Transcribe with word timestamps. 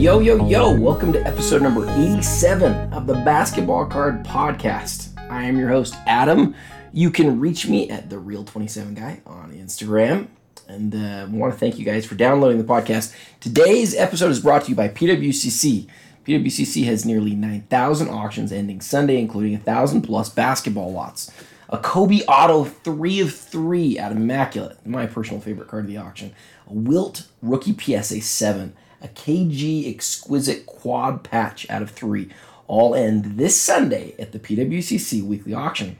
Yo, 0.00 0.18
yo, 0.18 0.48
yo, 0.48 0.74
welcome 0.74 1.12
to 1.12 1.20
episode 1.26 1.60
number 1.60 1.86
87 1.90 2.90
of 2.90 3.06
the 3.06 3.12
Basketball 3.12 3.84
Card 3.84 4.24
Podcast. 4.24 5.10
I 5.30 5.42
am 5.42 5.58
your 5.58 5.68
host, 5.68 5.94
Adam. 6.06 6.54
You 6.90 7.10
can 7.10 7.38
reach 7.38 7.68
me 7.68 7.90
at 7.90 8.08
the 8.08 8.18
Real 8.18 8.42
27 8.42 8.94
Guy 8.94 9.20
on 9.26 9.52
Instagram. 9.52 10.28
And 10.66 10.94
uh, 10.94 11.26
want 11.30 11.52
to 11.52 11.60
thank 11.60 11.78
you 11.78 11.84
guys 11.84 12.06
for 12.06 12.14
downloading 12.14 12.56
the 12.56 12.64
podcast. 12.64 13.14
Today's 13.40 13.94
episode 13.94 14.30
is 14.30 14.40
brought 14.40 14.64
to 14.64 14.70
you 14.70 14.74
by 14.74 14.88
PWCC. 14.88 15.86
PWCC 16.24 16.84
has 16.86 17.04
nearly 17.04 17.34
9,000 17.34 18.08
auctions 18.08 18.52
ending 18.52 18.80
Sunday, 18.80 19.18
including 19.18 19.52
1,000 19.52 20.00
plus 20.00 20.30
basketball 20.30 20.90
lots. 20.94 21.30
A 21.68 21.76
Kobe 21.76 22.22
Auto 22.26 22.64
3 22.64 23.20
of 23.20 23.34
3 23.34 23.98
out 23.98 24.12
of 24.12 24.16
Immaculate, 24.16 24.78
my 24.86 25.04
personal 25.04 25.42
favorite 25.42 25.68
card 25.68 25.84
of 25.84 25.90
the 25.90 25.98
auction. 25.98 26.32
A 26.66 26.72
Wilt 26.72 27.26
Rookie 27.42 27.76
PSA 27.78 28.22
7. 28.22 28.74
A 29.02 29.08
KG 29.08 29.92
Exquisite 29.92 30.66
Quad 30.66 31.22
Patch 31.22 31.68
out 31.70 31.82
of 31.82 31.90
3. 31.90 32.28
All 32.66 32.94
end 32.94 33.36
this 33.36 33.60
Sunday 33.60 34.14
at 34.18 34.32
the 34.32 34.38
PWCC 34.38 35.22
weekly 35.22 35.54
auction. 35.54 35.98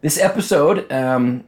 This 0.00 0.18
episode, 0.18 0.90
um, 0.92 1.44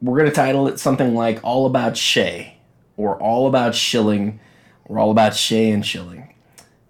we're 0.00 0.18
going 0.18 0.30
to 0.30 0.34
title 0.34 0.66
it 0.68 0.80
something 0.80 1.14
like 1.14 1.38
All 1.44 1.66
About 1.66 1.96
Shay, 1.96 2.58
or 2.96 3.20
All 3.20 3.46
About 3.46 3.74
Shilling, 3.74 4.40
or 4.86 4.98
All 4.98 5.10
About 5.10 5.34
Shay 5.34 5.70
and 5.70 5.84
Shilling. 5.84 6.34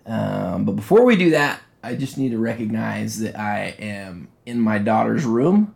Um, 0.07 0.65
but 0.65 0.73
before 0.73 1.05
we 1.05 1.17
do 1.17 1.31
that, 1.31 1.61
I 1.83 1.95
just 1.95 2.17
need 2.19 2.31
to 2.31 2.39
recognize 2.39 3.19
that 3.21 3.39
I 3.39 3.75
am 3.79 4.29
in 4.45 4.61
my 4.61 4.79
daughter's 4.79 5.25
room 5.25 5.75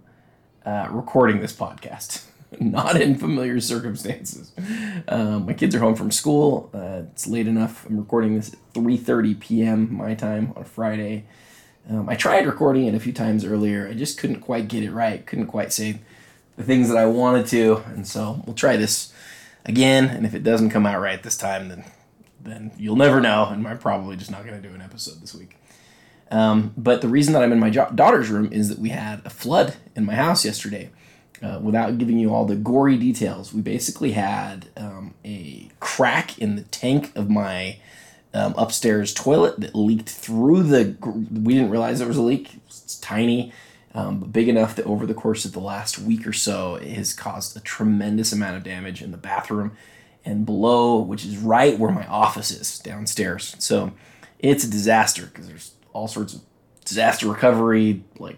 uh, 0.65 0.89
recording 0.91 1.41
this 1.41 1.53
podcast, 1.53 2.27
not 2.61 3.01
in 3.01 3.17
familiar 3.17 3.61
circumstances. 3.61 4.53
Um, 5.09 5.47
my 5.47 5.53
kids 5.53 5.75
are 5.75 5.79
home 5.79 5.95
from 5.95 6.11
school. 6.11 6.71
Uh, 6.75 7.03
it's 7.13 7.27
late 7.27 7.47
enough. 7.47 7.87
I'm 7.87 7.99
recording 7.99 8.35
this 8.35 8.53
at 8.53 8.59
3:30 8.75 9.39
p.m. 9.39 9.95
my 9.95 10.15
time 10.15 10.53
on 10.57 10.65
Friday. 10.65 11.27
Um, 11.89 12.09
I 12.09 12.15
tried 12.15 12.47
recording 12.47 12.87
it 12.87 12.95
a 12.95 13.01
few 13.01 13.13
times 13.13 13.45
earlier. 13.45 13.89
I 13.89 13.95
just 13.95 14.19
couldn't 14.19 14.41
quite 14.41 14.69
get 14.69 14.83
it 14.83 14.91
right. 14.91 15.25
Couldn't 15.25 15.47
quite 15.47 15.73
say 15.73 16.01
the 16.57 16.65
things 16.65 16.89
that 16.89 16.99
I 16.99 17.07
wanted 17.07 17.47
to, 17.49 17.83
and 17.87 18.07
so 18.07 18.43
we'll 18.45 18.55
try 18.55 18.77
this 18.77 19.13
again. 19.65 20.07
And 20.07 20.27
if 20.27 20.35
it 20.35 20.43
doesn't 20.43 20.71
come 20.71 20.87
out 20.87 21.01
right 21.01 21.23
this 21.23 21.37
time, 21.37 21.69
then 21.69 21.85
then 22.43 22.73
you'll 22.77 22.97
never 22.97 23.21
know, 23.21 23.47
and 23.47 23.67
I'm 23.67 23.79
probably 23.79 24.17
just 24.17 24.31
not 24.31 24.45
going 24.45 24.61
to 24.61 24.69
do 24.69 24.75
an 24.75 24.81
episode 24.81 25.21
this 25.21 25.35
week. 25.35 25.57
Um, 26.31 26.73
but 26.77 27.01
the 27.01 27.09
reason 27.09 27.33
that 27.35 27.43
I'm 27.43 27.53
in 27.53 27.59
my 27.59 27.71
daughter's 27.71 28.31
room 28.31 28.53
is 28.53 28.69
that 28.69 28.79
we 28.79 28.91
had 28.91 29.21
a 29.25 29.31
flood 29.31 29.77
in 29.97 30.05
my 30.05 30.15
house 30.15 30.45
yesterday. 30.45 30.91
Uh, 31.43 31.59
without 31.63 31.97
giving 31.97 32.19
you 32.19 32.35
all 32.35 32.45
the 32.45 32.57
gory 32.57 32.99
details, 32.99 33.55
we 33.55 33.63
basically 33.63 34.13
had 34.13 34.69
um, 34.77 35.15
a 35.25 35.71
crack 35.81 36.39
in 36.39 36.57
the 36.57 36.63
tank 36.63 37.13
of 37.17 37.31
my 37.31 37.79
um, 38.35 38.55
upstairs 38.59 39.15
toilet 39.15 39.59
that 39.61 39.75
leaked 39.75 40.09
through 40.09 40.63
the. 40.65 40.97
We 41.03 41.55
didn't 41.55 41.71
realize 41.71 41.99
there 41.99 42.09
was 42.09 42.19
a 42.19 42.23
leak. 42.23 42.59
It's 42.67 42.97
tiny, 42.99 43.53
um, 43.95 44.21
but 44.21 44.33
big 44.33 44.49
enough 44.49 44.77
that 44.77 44.85
over 44.85 45.07
the 45.07 45.15
course 45.15 45.45
of 45.47 45.53
the 45.53 45.61
last 45.61 45.99
week 45.99 46.27
or 46.27 46.33
so, 46.35 46.77
it 46.77 46.93
has 46.93 47.15
caused 47.15 47.57
a 47.57 47.61
tremendous 47.61 48.33
amount 48.33 48.59
of 48.59 48.63
damage 48.63 49.01
in 49.01 49.11
the 49.11 49.17
bathroom 49.17 49.73
and 50.25 50.45
below, 50.45 50.99
which 50.99 51.25
is 51.25 51.39
right 51.39 51.79
where 51.79 51.91
my 51.91 52.07
office 52.07 52.51
is 52.51 52.79
downstairs. 52.79 53.57
So 53.59 53.93
it's 54.39 54.65
a 54.65 54.71
disaster 54.71 55.27
because 55.27 55.49
there's 55.49 55.73
all 55.93 56.07
sorts 56.07 56.35
of 56.35 56.43
disaster 56.85 57.29
recovery, 57.29 58.05
like 58.19 58.37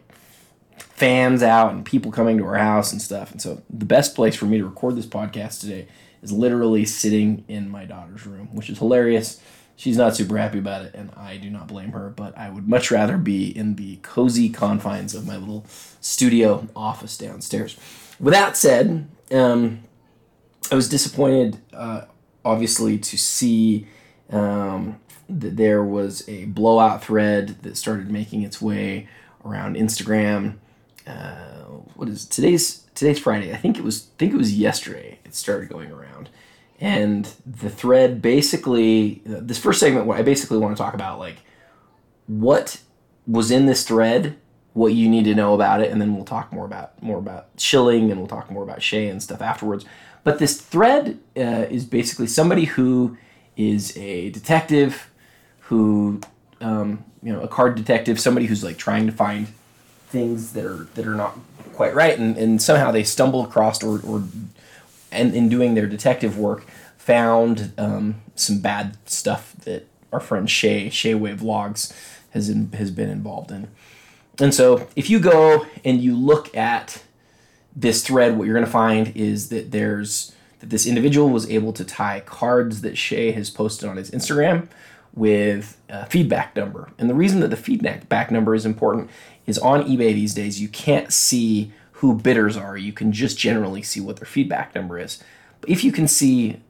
fans 1.02 1.42
out 1.42 1.72
and 1.72 1.84
people 1.84 2.12
coming 2.12 2.38
to 2.38 2.46
our 2.46 2.58
house 2.58 2.92
and 2.92 3.02
stuff. 3.02 3.32
And 3.32 3.42
so 3.42 3.60
the 3.68 3.84
best 3.84 4.14
place 4.14 4.36
for 4.36 4.44
me 4.44 4.58
to 4.58 4.64
record 4.64 4.94
this 4.94 5.04
podcast 5.04 5.58
today 5.58 5.88
is 6.22 6.30
literally 6.30 6.84
sitting 6.84 7.44
in 7.48 7.68
my 7.68 7.84
daughter's 7.84 8.24
room, 8.24 8.54
which 8.54 8.70
is 8.70 8.78
hilarious. 8.78 9.40
She's 9.74 9.96
not 9.96 10.14
super 10.14 10.38
happy 10.38 10.60
about 10.60 10.84
it, 10.84 10.94
and 10.94 11.10
I 11.16 11.38
do 11.38 11.50
not 11.50 11.66
blame 11.66 11.90
her, 11.90 12.08
but 12.08 12.38
I 12.38 12.50
would 12.50 12.68
much 12.68 12.92
rather 12.92 13.18
be 13.18 13.46
in 13.46 13.74
the 13.74 13.96
cozy 14.02 14.48
confines 14.48 15.12
of 15.12 15.26
my 15.26 15.36
little 15.36 15.66
studio 16.00 16.68
office 16.76 17.18
downstairs. 17.18 17.76
With 18.20 18.32
that 18.34 18.56
said, 18.56 19.08
um, 19.32 19.82
I 20.70 20.76
was 20.76 20.88
disappointed, 20.88 21.58
uh, 21.72 22.02
obviously, 22.44 22.96
to 22.98 23.18
see 23.18 23.88
um, 24.30 25.00
that 25.28 25.56
there 25.56 25.82
was 25.82 26.28
a 26.28 26.44
blowout 26.44 27.02
thread 27.02 27.60
that 27.62 27.76
started 27.76 28.08
making 28.08 28.42
its 28.42 28.62
way 28.62 29.08
around 29.44 29.74
Instagram. 29.74 30.58
Uh, 31.06 31.64
what 31.94 32.08
is 32.08 32.24
it? 32.24 32.30
today's 32.30 32.84
today's 32.94 33.18
Friday? 33.18 33.52
I 33.52 33.56
think 33.56 33.78
it 33.78 33.84
was. 33.84 34.08
I 34.14 34.18
think 34.18 34.32
it 34.32 34.36
was 34.36 34.56
yesterday. 34.56 35.18
It 35.24 35.34
started 35.34 35.68
going 35.68 35.90
around, 35.90 36.28
and 36.80 37.28
the 37.46 37.70
thread 37.70 38.22
basically. 38.22 39.22
This 39.24 39.58
first 39.58 39.80
segment, 39.80 40.06
What 40.06 40.18
I 40.18 40.22
basically 40.22 40.58
want 40.58 40.76
to 40.76 40.82
talk 40.82 40.94
about 40.94 41.18
like 41.18 41.38
what 42.26 42.80
was 43.26 43.50
in 43.50 43.66
this 43.66 43.84
thread, 43.84 44.36
what 44.72 44.94
you 44.94 45.08
need 45.08 45.24
to 45.24 45.34
know 45.34 45.54
about 45.54 45.80
it, 45.80 45.90
and 45.90 46.00
then 46.00 46.14
we'll 46.14 46.24
talk 46.24 46.52
more 46.52 46.64
about 46.64 47.02
more 47.02 47.18
about 47.18 47.48
shilling, 47.58 48.10
and 48.10 48.20
we'll 48.20 48.28
talk 48.28 48.50
more 48.50 48.62
about 48.62 48.82
Shea 48.82 49.08
and 49.08 49.22
stuff 49.22 49.42
afterwards. 49.42 49.84
But 50.24 50.38
this 50.38 50.60
thread 50.60 51.18
uh, 51.36 51.66
is 51.68 51.84
basically 51.84 52.28
somebody 52.28 52.64
who 52.66 53.16
is 53.56 53.96
a 53.96 54.30
detective 54.30 55.10
who 55.60 56.20
um, 56.60 57.04
you 57.22 57.32
know 57.32 57.40
a 57.40 57.48
card 57.48 57.74
detective 57.74 58.20
somebody 58.20 58.46
who's 58.46 58.62
like 58.62 58.78
trying 58.78 59.06
to 59.06 59.12
find 59.12 59.48
things 60.12 60.52
that 60.52 60.64
are 60.64 60.86
that 60.94 61.06
are 61.06 61.14
not 61.14 61.38
quite 61.72 61.94
right 61.94 62.18
and, 62.18 62.36
and 62.36 62.60
somehow 62.60 62.90
they 62.90 63.02
stumble 63.02 63.42
across 63.42 63.82
or, 63.82 63.98
or 64.04 64.22
and 65.10 65.34
in 65.34 65.48
doing 65.48 65.74
their 65.74 65.86
detective 65.86 66.38
work 66.38 66.64
found 66.98 67.72
um, 67.78 68.20
some 68.34 68.60
bad 68.60 68.96
stuff 69.06 69.54
that 69.64 69.88
our 70.12 70.20
friend 70.20 70.48
Shay 70.48 70.90
Shay 70.90 71.14
Wave 71.14 71.40
Logs 71.42 71.92
has 72.30 72.48
in, 72.50 72.70
has 72.72 72.90
been 72.90 73.08
involved 73.08 73.50
in 73.50 73.68
and 74.38 74.54
so 74.54 74.86
if 74.94 75.08
you 75.08 75.18
go 75.18 75.66
and 75.84 76.00
you 76.00 76.14
look 76.14 76.54
at 76.54 77.02
this 77.74 78.04
thread 78.04 78.36
what 78.36 78.44
you're 78.44 78.54
going 78.54 78.66
to 78.66 78.70
find 78.70 79.16
is 79.16 79.48
that 79.48 79.70
there's 79.70 80.34
that 80.60 80.68
this 80.68 80.86
individual 80.86 81.30
was 81.30 81.48
able 81.50 81.72
to 81.72 81.84
tie 81.84 82.20
cards 82.20 82.82
that 82.82 82.98
Shay 82.98 83.32
has 83.32 83.48
posted 83.48 83.88
on 83.88 83.96
his 83.96 84.10
Instagram 84.10 84.68
with 85.14 85.78
a 85.88 86.06
feedback 86.06 86.56
number. 86.56 86.90
And 86.98 87.10
the 87.10 87.14
reason 87.14 87.40
that 87.40 87.48
the 87.48 87.56
feedback 87.56 88.30
number 88.30 88.54
is 88.54 88.64
important 88.64 89.10
is 89.46 89.58
on 89.58 89.84
eBay 89.84 90.14
these 90.14 90.34
days, 90.34 90.60
you 90.60 90.68
can't 90.68 91.12
see 91.12 91.72
who 91.92 92.14
bidders 92.14 92.56
are. 92.56 92.76
You 92.76 92.92
can 92.92 93.12
just 93.12 93.38
generally 93.38 93.82
see 93.82 94.00
what 94.00 94.16
their 94.16 94.26
feedback 94.26 94.74
number 94.74 94.98
is. 94.98 95.22
But 95.60 95.70
if 95.70 95.84
you 95.84 95.92
can 95.92 96.08
see 96.08 96.60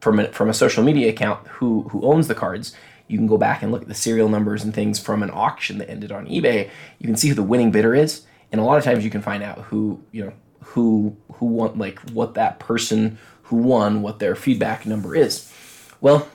from 0.00 0.18
a, 0.18 0.28
from 0.28 0.48
a 0.50 0.54
social 0.54 0.82
media 0.82 1.08
account 1.08 1.46
who, 1.48 1.84
who 1.90 2.02
owns 2.02 2.28
the 2.28 2.34
cards, 2.34 2.74
you 3.08 3.18
can 3.18 3.26
go 3.26 3.38
back 3.38 3.62
and 3.62 3.72
look 3.72 3.82
at 3.82 3.88
the 3.88 3.94
serial 3.94 4.28
numbers 4.28 4.64
and 4.64 4.74
things 4.74 4.98
from 4.98 5.22
an 5.22 5.30
auction 5.32 5.78
that 5.78 5.90
ended 5.90 6.12
on 6.12 6.26
eBay. 6.26 6.70
You 6.98 7.06
can 7.06 7.16
see 7.16 7.28
who 7.28 7.34
the 7.34 7.42
winning 7.42 7.70
bidder 7.70 7.94
is. 7.94 8.22
And 8.50 8.60
a 8.60 8.64
lot 8.64 8.78
of 8.78 8.84
times 8.84 9.04
you 9.04 9.10
can 9.10 9.22
find 9.22 9.42
out 9.42 9.58
who, 9.58 10.02
you 10.12 10.24
know, 10.24 10.32
who 10.62 11.16
who 11.34 11.46
won 11.46 11.78
like 11.78 11.98
what 12.10 12.34
that 12.34 12.58
person 12.58 13.18
who 13.44 13.56
won 13.56 14.02
what 14.02 14.18
their 14.18 14.34
feedback 14.34 14.86
number 14.86 15.14
is. 15.14 15.52
Well, 16.00 16.28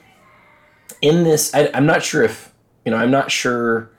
in 1.00 1.24
this, 1.24 1.54
I, 1.54 1.70
I'm 1.74 1.86
not 1.86 2.02
sure 2.02 2.22
if 2.22 2.52
you 2.84 2.90
know. 2.90 2.96
I'm 2.96 3.10
not 3.10 3.30
sure 3.30 3.90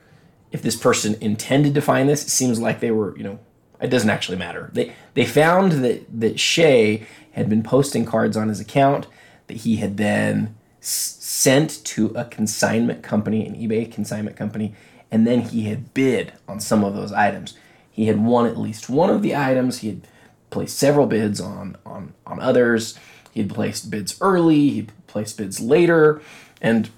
if 0.51 0.61
this 0.61 0.75
person 0.75 1.15
intended 1.21 1.73
to 1.75 1.81
find 1.81 2.09
this. 2.09 2.23
It 2.23 2.29
seems 2.29 2.59
like 2.59 2.79
they 2.79 2.91
were, 2.91 3.15
you 3.17 3.23
know, 3.23 3.39
it 3.81 3.89
doesn't 3.89 4.09
actually 4.09 4.37
matter. 4.37 4.69
They 4.73 4.93
they 5.13 5.25
found 5.25 5.71
that 5.83 6.05
that 6.19 6.39
Shay 6.39 7.05
had 7.31 7.49
been 7.49 7.63
posting 7.63 8.05
cards 8.05 8.35
on 8.35 8.49
his 8.49 8.59
account 8.59 9.07
that 9.47 9.57
he 9.57 9.77
had 9.77 9.97
then 9.97 10.55
s- 10.81 11.17
sent 11.19 11.83
to 11.85 12.07
a 12.15 12.25
consignment 12.25 13.03
company, 13.03 13.45
an 13.45 13.55
eBay 13.55 13.91
consignment 13.91 14.35
company, 14.35 14.73
and 15.11 15.25
then 15.25 15.41
he 15.41 15.63
had 15.63 15.93
bid 15.93 16.33
on 16.47 16.59
some 16.59 16.83
of 16.83 16.95
those 16.95 17.11
items. 17.11 17.55
He 17.89 18.05
had 18.07 18.19
won 18.23 18.45
at 18.45 18.57
least 18.57 18.89
one 18.89 19.09
of 19.09 19.21
the 19.21 19.35
items. 19.35 19.79
He 19.79 19.87
had 19.89 20.07
placed 20.49 20.77
several 20.77 21.05
bids 21.05 21.39
on 21.39 21.77
on 21.85 22.13
on 22.25 22.39
others. 22.39 22.97
He 23.31 23.41
had 23.41 23.49
placed 23.53 23.89
bids 23.91 24.17
early. 24.19 24.69
He 24.69 24.87
placed 25.07 25.37
bids 25.37 25.59
later 25.59 26.21
and 26.61 26.89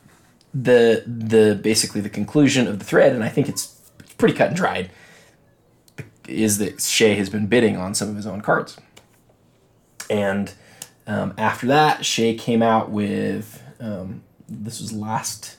the 0.54 1.04
the 1.06 1.60
basically 1.62 2.02
the 2.02 2.10
conclusion 2.10 2.68
of 2.68 2.80
the 2.80 2.86
thread, 2.86 3.14
and 3.14 3.24
I 3.24 3.30
think 3.30 3.50
it's 3.50 3.80
pretty 4.18 4.34
cut 4.34 4.48
and 4.48 4.56
dried, 4.56 4.92
is 6.28 6.58
that 6.58 6.82
Shay 6.82 7.16
has 7.16 7.30
been 7.30 7.48
bidding 7.48 7.78
on 7.78 7.96
some 7.96 8.10
of 8.10 8.16
his 8.16 8.28
own 8.28 8.42
cards. 8.42 8.78
And 10.10 10.54
um, 11.08 11.34
after 11.38 11.68
that, 11.68 12.06
Shay 12.06 12.36
came 12.36 12.62
out 12.62 12.90
with 12.90 13.62
um, 13.80 14.24
this 14.48 14.82
was 14.82 14.92
last. 14.92 15.58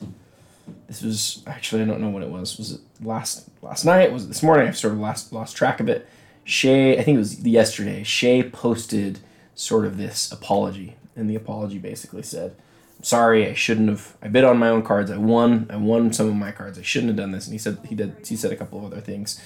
This 0.87 1.01
was 1.01 1.43
actually 1.47 1.81
I 1.81 1.85
don't 1.85 2.01
know 2.01 2.09
when 2.09 2.23
it 2.23 2.29
was. 2.29 2.57
Was 2.57 2.73
it 2.73 2.81
last 3.01 3.49
last 3.61 3.83
night? 3.83 4.11
Was 4.11 4.25
it 4.25 4.27
this 4.27 4.43
morning? 4.43 4.67
I've 4.67 4.77
sort 4.77 4.93
of 4.93 4.99
lost 4.99 5.33
lost 5.33 5.55
track 5.57 5.79
of 5.79 5.89
it. 5.89 6.07
Shay, 6.43 6.97
I 6.97 7.03
think 7.03 7.15
it 7.15 7.19
was 7.19 7.39
yesterday. 7.39 8.03
Shay 8.03 8.43
posted 8.43 9.19
sort 9.55 9.85
of 9.85 9.97
this 9.97 10.31
apology, 10.31 10.95
and 11.15 11.29
the 11.29 11.35
apology 11.35 11.77
basically 11.77 12.23
said, 12.23 12.55
sorry, 13.03 13.47
I 13.47 13.53
shouldn't 13.53 13.89
have. 13.89 14.17
I 14.21 14.27
bid 14.29 14.43
on 14.43 14.57
my 14.57 14.69
own 14.69 14.81
cards. 14.81 15.11
I 15.11 15.17
won. 15.17 15.67
I 15.69 15.75
won 15.75 16.11
some 16.11 16.27
of 16.27 16.35
my 16.35 16.51
cards. 16.51 16.79
I 16.79 16.81
shouldn't 16.81 17.09
have 17.09 17.17
done 17.17 17.31
this. 17.31 17.45
And 17.45 17.53
he 17.53 17.59
said 17.59 17.77
he 17.87 17.93
did. 17.93 18.15
He 18.25 18.35
said 18.35 18.51
a 18.51 18.55
couple 18.55 18.79
of 18.79 18.91
other 18.91 19.01
things, 19.01 19.39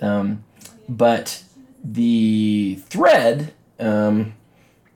um, 0.00 0.44
but 0.88 1.44
the 1.84 2.76
thread, 2.88 3.52
um, 3.78 4.34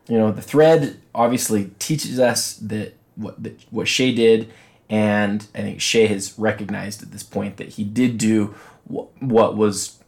you 0.08 0.16
know, 0.18 0.32
the 0.32 0.42
thread 0.42 1.00
obviously 1.14 1.70
teaches 1.78 2.18
us 2.18 2.54
that 2.54 2.94
what 3.16 3.42
the, 3.42 3.54
what 3.70 3.88
Shea 3.88 4.14
did, 4.14 4.50
and 4.88 5.46
I 5.54 5.60
think 5.60 5.80
Shea 5.80 6.06
has 6.06 6.38
recognized 6.38 7.02
at 7.02 7.10
this 7.12 7.22
point 7.22 7.56
that 7.58 7.70
he 7.70 7.84
did 7.84 8.18
do 8.18 8.54
what, 8.84 9.08
what 9.20 9.56
was 9.56 9.98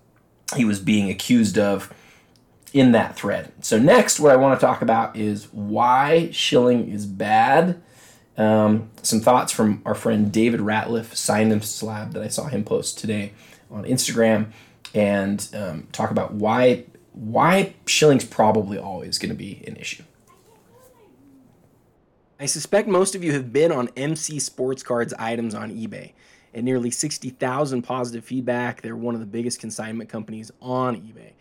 he 0.54 0.64
was 0.64 0.78
being 0.78 1.10
accused 1.10 1.58
of 1.58 1.92
in 2.72 2.92
that 2.92 3.16
thread. 3.16 3.52
So 3.60 3.78
next, 3.78 4.20
what 4.20 4.32
I 4.32 4.36
want 4.36 4.58
to 4.58 4.64
talk 4.64 4.82
about 4.82 5.16
is 5.16 5.48
why 5.52 6.30
shilling 6.30 6.90
is 6.90 7.06
bad. 7.06 7.80
Um, 8.36 8.90
some 9.02 9.20
thoughts 9.20 9.52
from 9.52 9.82
our 9.86 9.94
friend 9.94 10.30
David 10.30 10.60
Ratliff, 10.60 11.14
Sign 11.14 11.52
and 11.52 11.64
Slab, 11.64 12.12
that 12.12 12.22
I 12.22 12.28
saw 12.28 12.46
him 12.46 12.64
post 12.64 12.98
today 12.98 13.32
on 13.70 13.84
Instagram, 13.84 14.52
and 14.94 15.48
um, 15.54 15.88
talk 15.92 16.10
about 16.10 16.32
why 16.32 16.84
why 17.12 17.74
shilling's 17.86 18.24
probably 18.24 18.78
always 18.78 19.18
going 19.18 19.30
to 19.30 19.36
be 19.36 19.62
an 19.66 19.76
issue. 19.76 20.02
I 22.38 22.44
suspect 22.44 22.86
most 22.88 23.14
of 23.14 23.24
you 23.24 23.32
have 23.32 23.52
bid 23.52 23.72
on 23.72 23.88
MC 23.96 24.38
Sports 24.38 24.82
Cards 24.82 25.14
items 25.18 25.54
on 25.54 25.70
eBay. 25.70 26.12
At 26.54 26.64
nearly 26.64 26.90
60,000 26.90 27.82
positive 27.82 28.24
feedback, 28.24 28.82
they're 28.82 28.96
one 28.96 29.14
of 29.14 29.20
the 29.20 29.26
biggest 29.26 29.60
consignment 29.60 30.10
companies 30.10 30.50
on 30.60 30.96
eBay. 30.96 31.32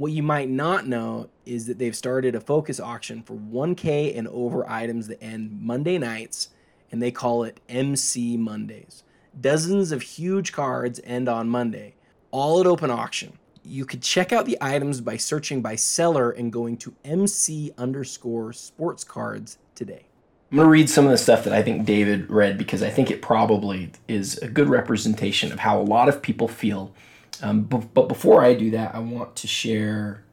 What 0.00 0.12
you 0.12 0.22
might 0.22 0.48
not 0.48 0.86
know 0.86 1.28
is 1.44 1.66
that 1.66 1.78
they've 1.78 1.94
started 1.94 2.34
a 2.34 2.40
focus 2.40 2.80
auction 2.80 3.22
for 3.22 3.34
1K 3.34 4.16
and 4.16 4.26
over 4.28 4.66
items 4.66 5.08
that 5.08 5.22
end 5.22 5.60
Monday 5.60 5.98
nights, 5.98 6.48
and 6.90 7.02
they 7.02 7.10
call 7.10 7.44
it 7.44 7.60
MC 7.68 8.38
Mondays. 8.38 9.02
Dozens 9.38 9.92
of 9.92 10.00
huge 10.00 10.52
cards 10.52 11.02
end 11.04 11.28
on 11.28 11.50
Monday, 11.50 11.96
all 12.30 12.60
at 12.60 12.66
open 12.66 12.90
auction. 12.90 13.38
You 13.62 13.84
could 13.84 14.00
check 14.00 14.32
out 14.32 14.46
the 14.46 14.56
items 14.62 15.02
by 15.02 15.18
searching 15.18 15.60
by 15.60 15.76
seller 15.76 16.30
and 16.30 16.50
going 16.50 16.78
to 16.78 16.94
MC 17.04 17.72
underscore 17.76 18.54
sports 18.54 19.04
cards 19.04 19.58
today. 19.74 20.06
I'm 20.50 20.56
going 20.56 20.66
to 20.66 20.70
read 20.70 20.88
some 20.88 21.04
of 21.04 21.10
the 21.10 21.18
stuff 21.18 21.44
that 21.44 21.52
I 21.52 21.62
think 21.62 21.84
David 21.84 22.30
read 22.30 22.56
because 22.56 22.82
I 22.82 22.88
think 22.88 23.10
it 23.10 23.20
probably 23.20 23.92
is 24.08 24.38
a 24.38 24.48
good 24.48 24.70
representation 24.70 25.52
of 25.52 25.58
how 25.58 25.78
a 25.78 25.84
lot 25.84 26.08
of 26.08 26.22
people 26.22 26.48
feel. 26.48 26.94
Um, 27.42 27.62
but, 27.62 28.08
before 28.08 28.42
I 28.42 28.54
do 28.54 28.70
that, 28.72 28.94
I 28.94 28.98
want 28.98 29.36
to 29.36 29.46
share 29.46 30.24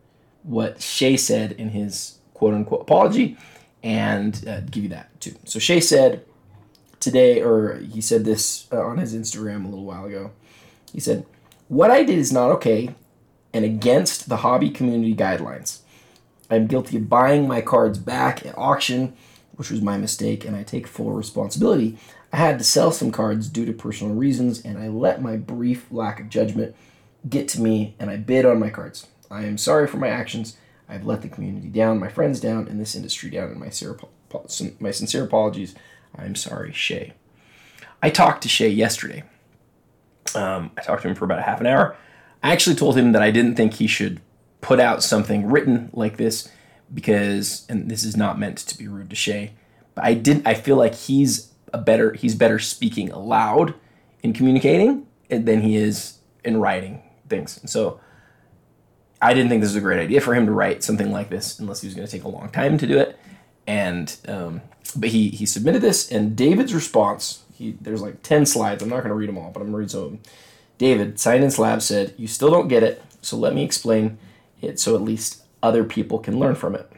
what 0.44 0.82
Shea 0.82 1.18
said 1.18 1.54
in 1.54 1.70
his 1.70 2.20
quote 2.34 2.54
unquote 2.54 2.82
apology 2.82 3.38
and 3.84 4.44
uh, 4.48 4.62
give 4.62 4.84
you 4.84 4.90
that 4.90 5.20
too. 5.20 5.36
So 5.46 5.60
Shea 5.60 5.80
said 5.80 6.26
today, 7.00 7.42
or 7.42 7.78
he 7.78 8.02
said 8.02 8.26
this 8.26 8.68
uh, 8.72 8.82
on 8.82 8.98
his 8.98 9.16
Instagram 9.16 9.66
a 9.66 9.68
little 9.68 9.86
while 9.86 10.06
ago. 10.06 10.32
He 10.94 11.00
said, 11.00 11.26
What 11.68 11.92
I 11.92 12.04
did 12.04 12.18
is 12.18 12.32
not 12.32 12.52
okay 12.52 12.96
and 13.54 13.66
against 13.66 14.30
the 14.30 14.38
hobby 14.38 14.70
community 14.70 15.16
guidelines. 15.16 15.80
I'm 16.50 16.68
guilty 16.68 16.98
of 16.98 17.10
buying 17.10 17.48
my 17.48 17.62
cards 17.62 17.98
back 17.98 18.46
at 18.46 18.58
auction 18.58 19.16
which 19.58 19.72
was 19.72 19.82
my 19.82 19.98
mistake, 19.98 20.46
and 20.46 20.56
I 20.56 20.64
take 20.64 20.88
full 20.88 21.12
responsibility. 21.12 21.98
I 22.32 22.38
had 22.38 22.60
to 22.60 22.64
sell 22.64 22.92
some 22.92 23.12
cards 23.12 23.50
due 23.50 23.66
to 23.66 23.74
personal 23.74 24.14
reasons, 24.14 24.62
and 24.62 24.78
I 24.78 24.88
let 24.88 25.22
my 25.22 25.36
brief 25.36 25.92
lack 25.92 26.20
of 26.20 26.30
judgment 26.30 26.76
get 27.30 27.48
to 27.50 27.62
me, 27.62 27.96
and 28.00 28.10
I 28.10 28.18
bid 28.18 28.46
on 28.46 28.60
my 28.60 28.70
cards. 28.70 29.08
I 29.30 29.44
am 29.46 29.58
sorry 29.58 29.88
for 29.88 29.98
my 29.98 30.08
actions. 30.08 30.58
I've 30.90 31.06
let 31.06 31.22
the 31.22 31.30
community 31.30 31.68
down, 31.68 32.00
my 32.00 32.08
friends 32.08 32.40
down, 32.40 32.68
and 32.68 32.80
this 32.80 32.96
industry 32.96 33.30
down, 33.30 33.50
and 33.50 33.60
my, 33.60 33.72
my 34.80 34.92
sincere 34.92 35.24
apologies. 35.24 35.76
I'm 36.16 36.36
sorry, 36.36 36.72
Shay. 36.72 37.14
I 38.02 38.10
talked 38.10 38.44
to 38.44 38.50
Shay 38.50 38.70
yesterday. 38.70 39.24
Um, 40.36 40.72
I 40.78 40.82
talked 40.82 41.02
to 41.02 41.10
him 41.10 41.16
for 41.16 41.26
about 41.26 41.40
a 41.40 41.44
half 41.44 41.60
an 41.60 41.68
hour. 41.68 41.96
I 42.44 42.52
actually 42.52 42.76
told 42.76 42.98
him 42.98 43.12
that 43.12 43.22
I 43.22 43.32
didn't 43.32 43.56
think 43.56 43.74
he 43.74 43.88
should 43.88 44.22
put 44.62 44.80
out 44.80 45.04
something 45.04 45.48
written 45.48 45.90
like 45.94 46.18
this 46.18 46.50
because 46.94 47.66
and 47.70 47.90
this 47.90 48.04
is 48.04 48.16
not 48.16 48.40
meant 48.40 48.58
to 48.58 48.78
be 48.78 48.88
rude 48.88 49.10
to 49.10 49.16
Shay, 49.16 49.54
but 49.96 50.06
I 50.06 50.14
did 50.14 50.46
I 50.46 50.54
feel 50.54 50.78
like 50.78 50.96
he's 50.96 51.52
a 51.74 51.78
better 51.78 52.14
he's 52.14 52.36
better 52.36 52.60
speaking 52.60 53.12
aloud 53.12 53.74
in 54.24 54.34
communicating 54.34 55.06
than 55.30 55.62
he 55.62 55.76
is 55.76 56.20
in 56.44 56.58
writing 56.58 57.02
things. 57.30 57.58
And 57.60 57.70
so 57.70 58.00
I 59.22 59.34
didn't 59.34 59.50
think 59.50 59.62
this 59.62 59.72
was 59.72 59.78
a 59.78 59.82
great 59.82 60.00
idea 60.00 60.22
for 60.22 60.34
him 60.34 60.46
to 60.46 60.52
write 60.52 60.84
something 60.84 61.12
like 61.12 61.30
this 61.30 61.60
unless 61.60 61.82
he 61.82 61.88
was 61.88 61.96
going 61.96 62.08
to 62.08 62.12
take 62.12 62.24
a 62.24 62.30
long 62.30 62.50
time 62.50 62.78
to 62.78 62.88
do 62.88 62.98
it. 62.98 63.18
And 63.66 64.16
um, 64.28 64.62
but 64.96 65.10
he 65.10 65.30
he 65.30 65.46
submitted 65.46 65.82
this, 65.82 66.10
and 66.12 66.36
David's 66.36 66.74
response. 66.74 67.44
He, 67.54 67.76
there's 67.82 68.02
like 68.02 68.22
10 68.22 68.46
slides. 68.46 68.84
I'm 68.84 68.90
not 68.90 68.98
going 68.98 69.10
to 69.10 69.16
read 69.16 69.30
them 69.30 69.38
all, 69.38 69.50
but 69.50 69.62
I'm 69.62 69.72
going 69.72 69.74
to 69.74 69.78
read 69.80 69.92
some 69.92 70.04
of 70.04 70.12
them. 70.12 70.20
David, 70.78 71.20
Sign 71.20 71.48
Lab, 71.58 71.82
said, 71.82 72.14
You 72.18 72.28
still 72.28 72.52
don't 72.52 72.68
get 72.68 72.84
it, 72.84 73.02
so 73.22 73.36
let 73.36 73.56
me 73.56 73.64
explain 73.64 74.18
it 74.62 74.80
so 74.80 74.96
at 74.96 75.02
least 75.02 75.44
other 75.62 75.84
people 75.84 76.20
can 76.20 76.40
learn 76.40 76.56
from 76.56 76.76
it. 76.76 76.92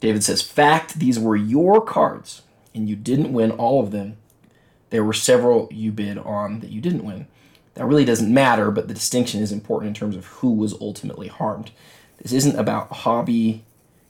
David 0.00 0.24
says, 0.24 0.42
Fact, 0.42 0.98
these 0.98 1.18
were 1.18 1.36
your 1.36 1.80
cards, 1.80 2.42
and 2.74 2.88
you 2.88 2.96
didn't 2.96 3.32
win 3.32 3.50
all 3.50 3.82
of 3.82 3.90
them. 3.90 4.16
There 4.90 5.04
were 5.04 5.12
several 5.12 5.68
you 5.70 5.92
bid 5.92 6.18
on 6.18 6.60
that 6.60 6.70
you 6.70 6.80
didn't 6.80 7.04
win. 7.04 7.26
That 7.74 7.86
really 7.86 8.04
doesn't 8.04 8.32
matter, 8.32 8.70
but 8.70 8.88
the 8.88 8.94
distinction 8.94 9.42
is 9.42 9.52
important 9.52 9.88
in 9.88 9.94
terms 9.94 10.16
of 10.16 10.26
who 10.26 10.52
was 10.52 10.74
ultimately 10.80 11.28
harmed. 11.28 11.72
This 12.22 12.32
isn't 12.32 12.58
about 12.58 12.90
a 12.90 12.94
hobby 12.94 13.64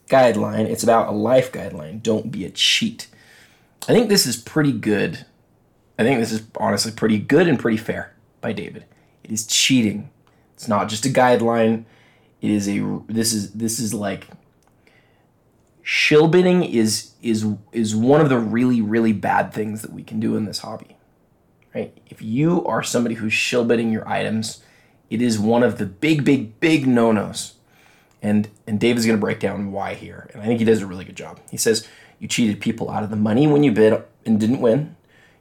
guideline, 0.09 0.67
it's 0.67 0.83
about 0.83 1.09
a 1.09 1.13
life 1.13 1.51
guideline. 1.51 2.03
Don't 2.03 2.31
be 2.31 2.45
a 2.45 2.51
cheat. 2.51 3.09
I 3.89 3.93
think 3.93 4.09
this 4.09 4.27
is 4.27 4.37
pretty 4.37 4.73
good. 4.73 5.25
I 5.99 6.03
think 6.03 6.21
this 6.21 6.33
is 6.33 6.43
honestly 6.57 6.93
pretty 6.93 7.19
good 7.19 7.49
and 7.49 7.59
pretty 7.59 7.77
fair 7.77 8.15
by 8.41 8.53
David. 8.53 8.85
It 9.23 9.31
is 9.31 9.47
cheating. 9.47 10.11
It's 10.55 10.69
not 10.69 10.89
just 10.89 11.07
a 11.07 11.11
guideline. 11.11 11.85
It 12.41 12.51
is 12.51 12.69
a 12.69 13.01
this 13.09 13.33
is 13.33 13.53
this 13.53 13.79
is 13.79 13.95
like 13.95 14.29
shill 15.83 16.29
bidding 16.29 16.63
is 16.65 17.13
is 17.23 17.47
is 17.73 17.97
one 17.97 18.21
of 18.21 18.29
the 18.29 18.39
really 18.39 18.81
really 18.81 19.13
bad 19.13 19.53
things 19.53 19.83
that 19.83 19.93
we 19.93 20.03
can 20.03 20.21
do 20.21 20.37
in 20.37 20.45
this 20.45 20.59
hobby. 20.59 20.97
Right? 21.75 21.97
If 22.07 22.23
you 22.23 22.65
are 22.67 22.83
somebody 22.83 23.17
who's 23.17 23.33
shill 23.33 23.65
bidding 23.65 23.91
your 23.91 24.09
items, 24.09 24.63
it 25.11 25.21
is 25.21 25.39
one 25.39 25.63
of 25.63 25.79
the 25.79 25.87
big 25.87 26.25
big 26.25 26.61
big 26.61 26.87
no-nos. 26.87 27.55
And 28.23 28.49
and 28.67 28.79
Dave 28.79 28.97
is 28.97 29.05
going 29.05 29.19
to 29.19 29.21
break 29.21 29.41
down 29.41 29.73
why 29.73 29.95
here. 29.95 30.31
And 30.33 30.43
I 30.43 30.47
think 30.47 30.61
he 30.61 30.65
does 30.65 30.83
a 30.83 30.87
really 30.87 31.05
good 31.05 31.17
job. 31.17 31.41
He 31.51 31.57
says 31.57 31.87
you 32.19 32.29
cheated 32.29 32.61
people 32.61 32.91
out 32.91 33.03
of 33.03 33.11
the 33.11 33.17
money 33.17 33.47
when 33.47 33.63
you 33.63 33.73
bid 33.73 34.03
and 34.25 34.39
didn't 34.39 34.61
win. 34.61 34.97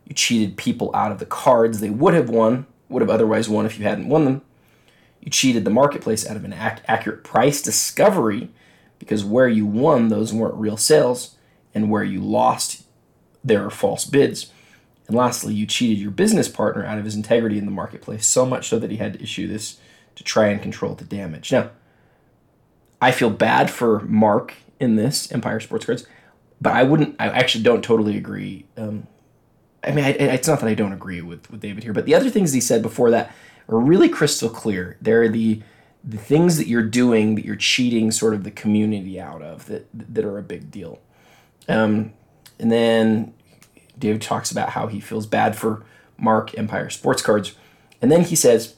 You 0.06 0.16
cheated 0.16 0.58
people 0.58 0.92
out 0.94 1.12
of 1.12 1.20
the 1.20 1.26
cards 1.26 1.80
they 1.80 1.90
would 1.90 2.14
have 2.14 2.30
won, 2.30 2.66
would 2.90 3.02
have 3.02 3.10
otherwise 3.10 3.48
won 3.48 3.66
if 3.66 3.78
you 3.78 3.86
hadn't 3.86 4.10
won 4.10 4.26
them. 4.26 4.42
You 5.22 5.32
cheated 5.32 5.64
the 5.64 5.70
marketplace 5.70 6.28
out 6.28 6.36
of 6.36 6.44
an 6.44 6.52
ac- 6.52 6.84
accurate 6.88 7.24
price 7.24 7.62
discovery 7.62 8.50
because 9.00 9.24
where 9.24 9.48
you 9.48 9.66
won, 9.66 10.10
those 10.10 10.34
weren't 10.34 10.56
real 10.56 10.78
sales, 10.78 11.36
and 11.74 11.90
where 11.90 12.04
you 12.04 12.20
lost, 12.20 12.84
there 13.44 13.66
are 13.66 13.70
false 13.70 14.06
bids. 14.06 14.52
And 15.14 15.20
lastly, 15.20 15.54
you 15.54 15.68
cheated 15.68 16.00
your 16.00 16.10
business 16.10 16.50
partner 16.50 16.84
out 16.84 16.98
of 16.98 17.06
his 17.06 17.16
integrity 17.16 17.60
in 17.60 17.66
the 17.66 17.72
marketplace, 17.72 18.26
so 18.26 18.48
much 18.48 18.68
so 18.68 18.80
that 18.80 18.90
he 18.90 18.98
had 18.98 19.14
to 19.14 19.22
issue 19.22 19.48
this 19.48 19.78
to 20.16 20.24
try 20.24 20.48
and 20.48 20.60
control 20.60 20.96
the 20.96 21.06
damage. 21.06 21.52
Now, 21.52 21.70
I 23.00 23.12
feel 23.12 23.30
bad 23.30 23.70
for 23.70 24.00
Mark 24.00 24.56
in 24.80 24.96
this 24.96 25.32
Empire 25.32 25.60
Sports 25.60 25.86
Cards, 25.86 26.08
but 26.60 26.74
I 26.74 26.82
wouldn't. 26.82 27.16
I 27.20 27.28
actually 27.28 27.64
don't 27.64 27.84
totally 27.84 28.18
agree. 28.18 28.66
Um, 28.76 29.06
I 29.84 29.92
mean, 29.92 30.04
I, 30.04 30.10
it's 30.14 30.48
not 30.48 30.60
that 30.62 30.68
I 30.68 30.74
don't 30.74 30.94
agree 30.94 31.22
with 31.22 31.52
with 31.52 31.62
David 31.62 31.84
here, 31.84 31.94
but 31.94 32.08
the 32.08 32.16
other 32.16 32.32
things 32.32 32.52
he 32.52 32.60
said 32.60 32.82
before 32.82 33.12
that 33.12 33.32
are 33.70 33.78
really 33.78 34.10
crystal 34.10 34.50
clear. 34.50 34.98
They're 35.00 35.30
the 35.30 35.62
the 36.04 36.18
things 36.18 36.58
that 36.58 36.66
you're 36.66 36.82
doing 36.82 37.36
that 37.36 37.46
you're 37.46 37.56
cheating 37.56 38.10
sort 38.10 38.34
of 38.34 38.44
the 38.44 38.52
community 38.52 39.22
out 39.22 39.44
of 39.44 39.68
that 39.68 39.88
that 39.94 40.26
are 40.26 40.40
a 40.40 40.44
big 40.44 40.72
deal. 40.72 41.00
Um, 41.70 42.14
and 42.60 42.72
then 42.72 43.34
David 43.98 44.22
talks 44.22 44.52
about 44.52 44.70
how 44.70 44.88
he 44.88 45.00
feels 45.00 45.26
bad 45.26 45.56
for 45.56 45.84
Mark 46.18 46.58
Empire 46.58 46.90
Sports 46.90 47.22
Cards, 47.22 47.56
and 48.02 48.12
then 48.12 48.22
he 48.22 48.36
says, 48.36 48.76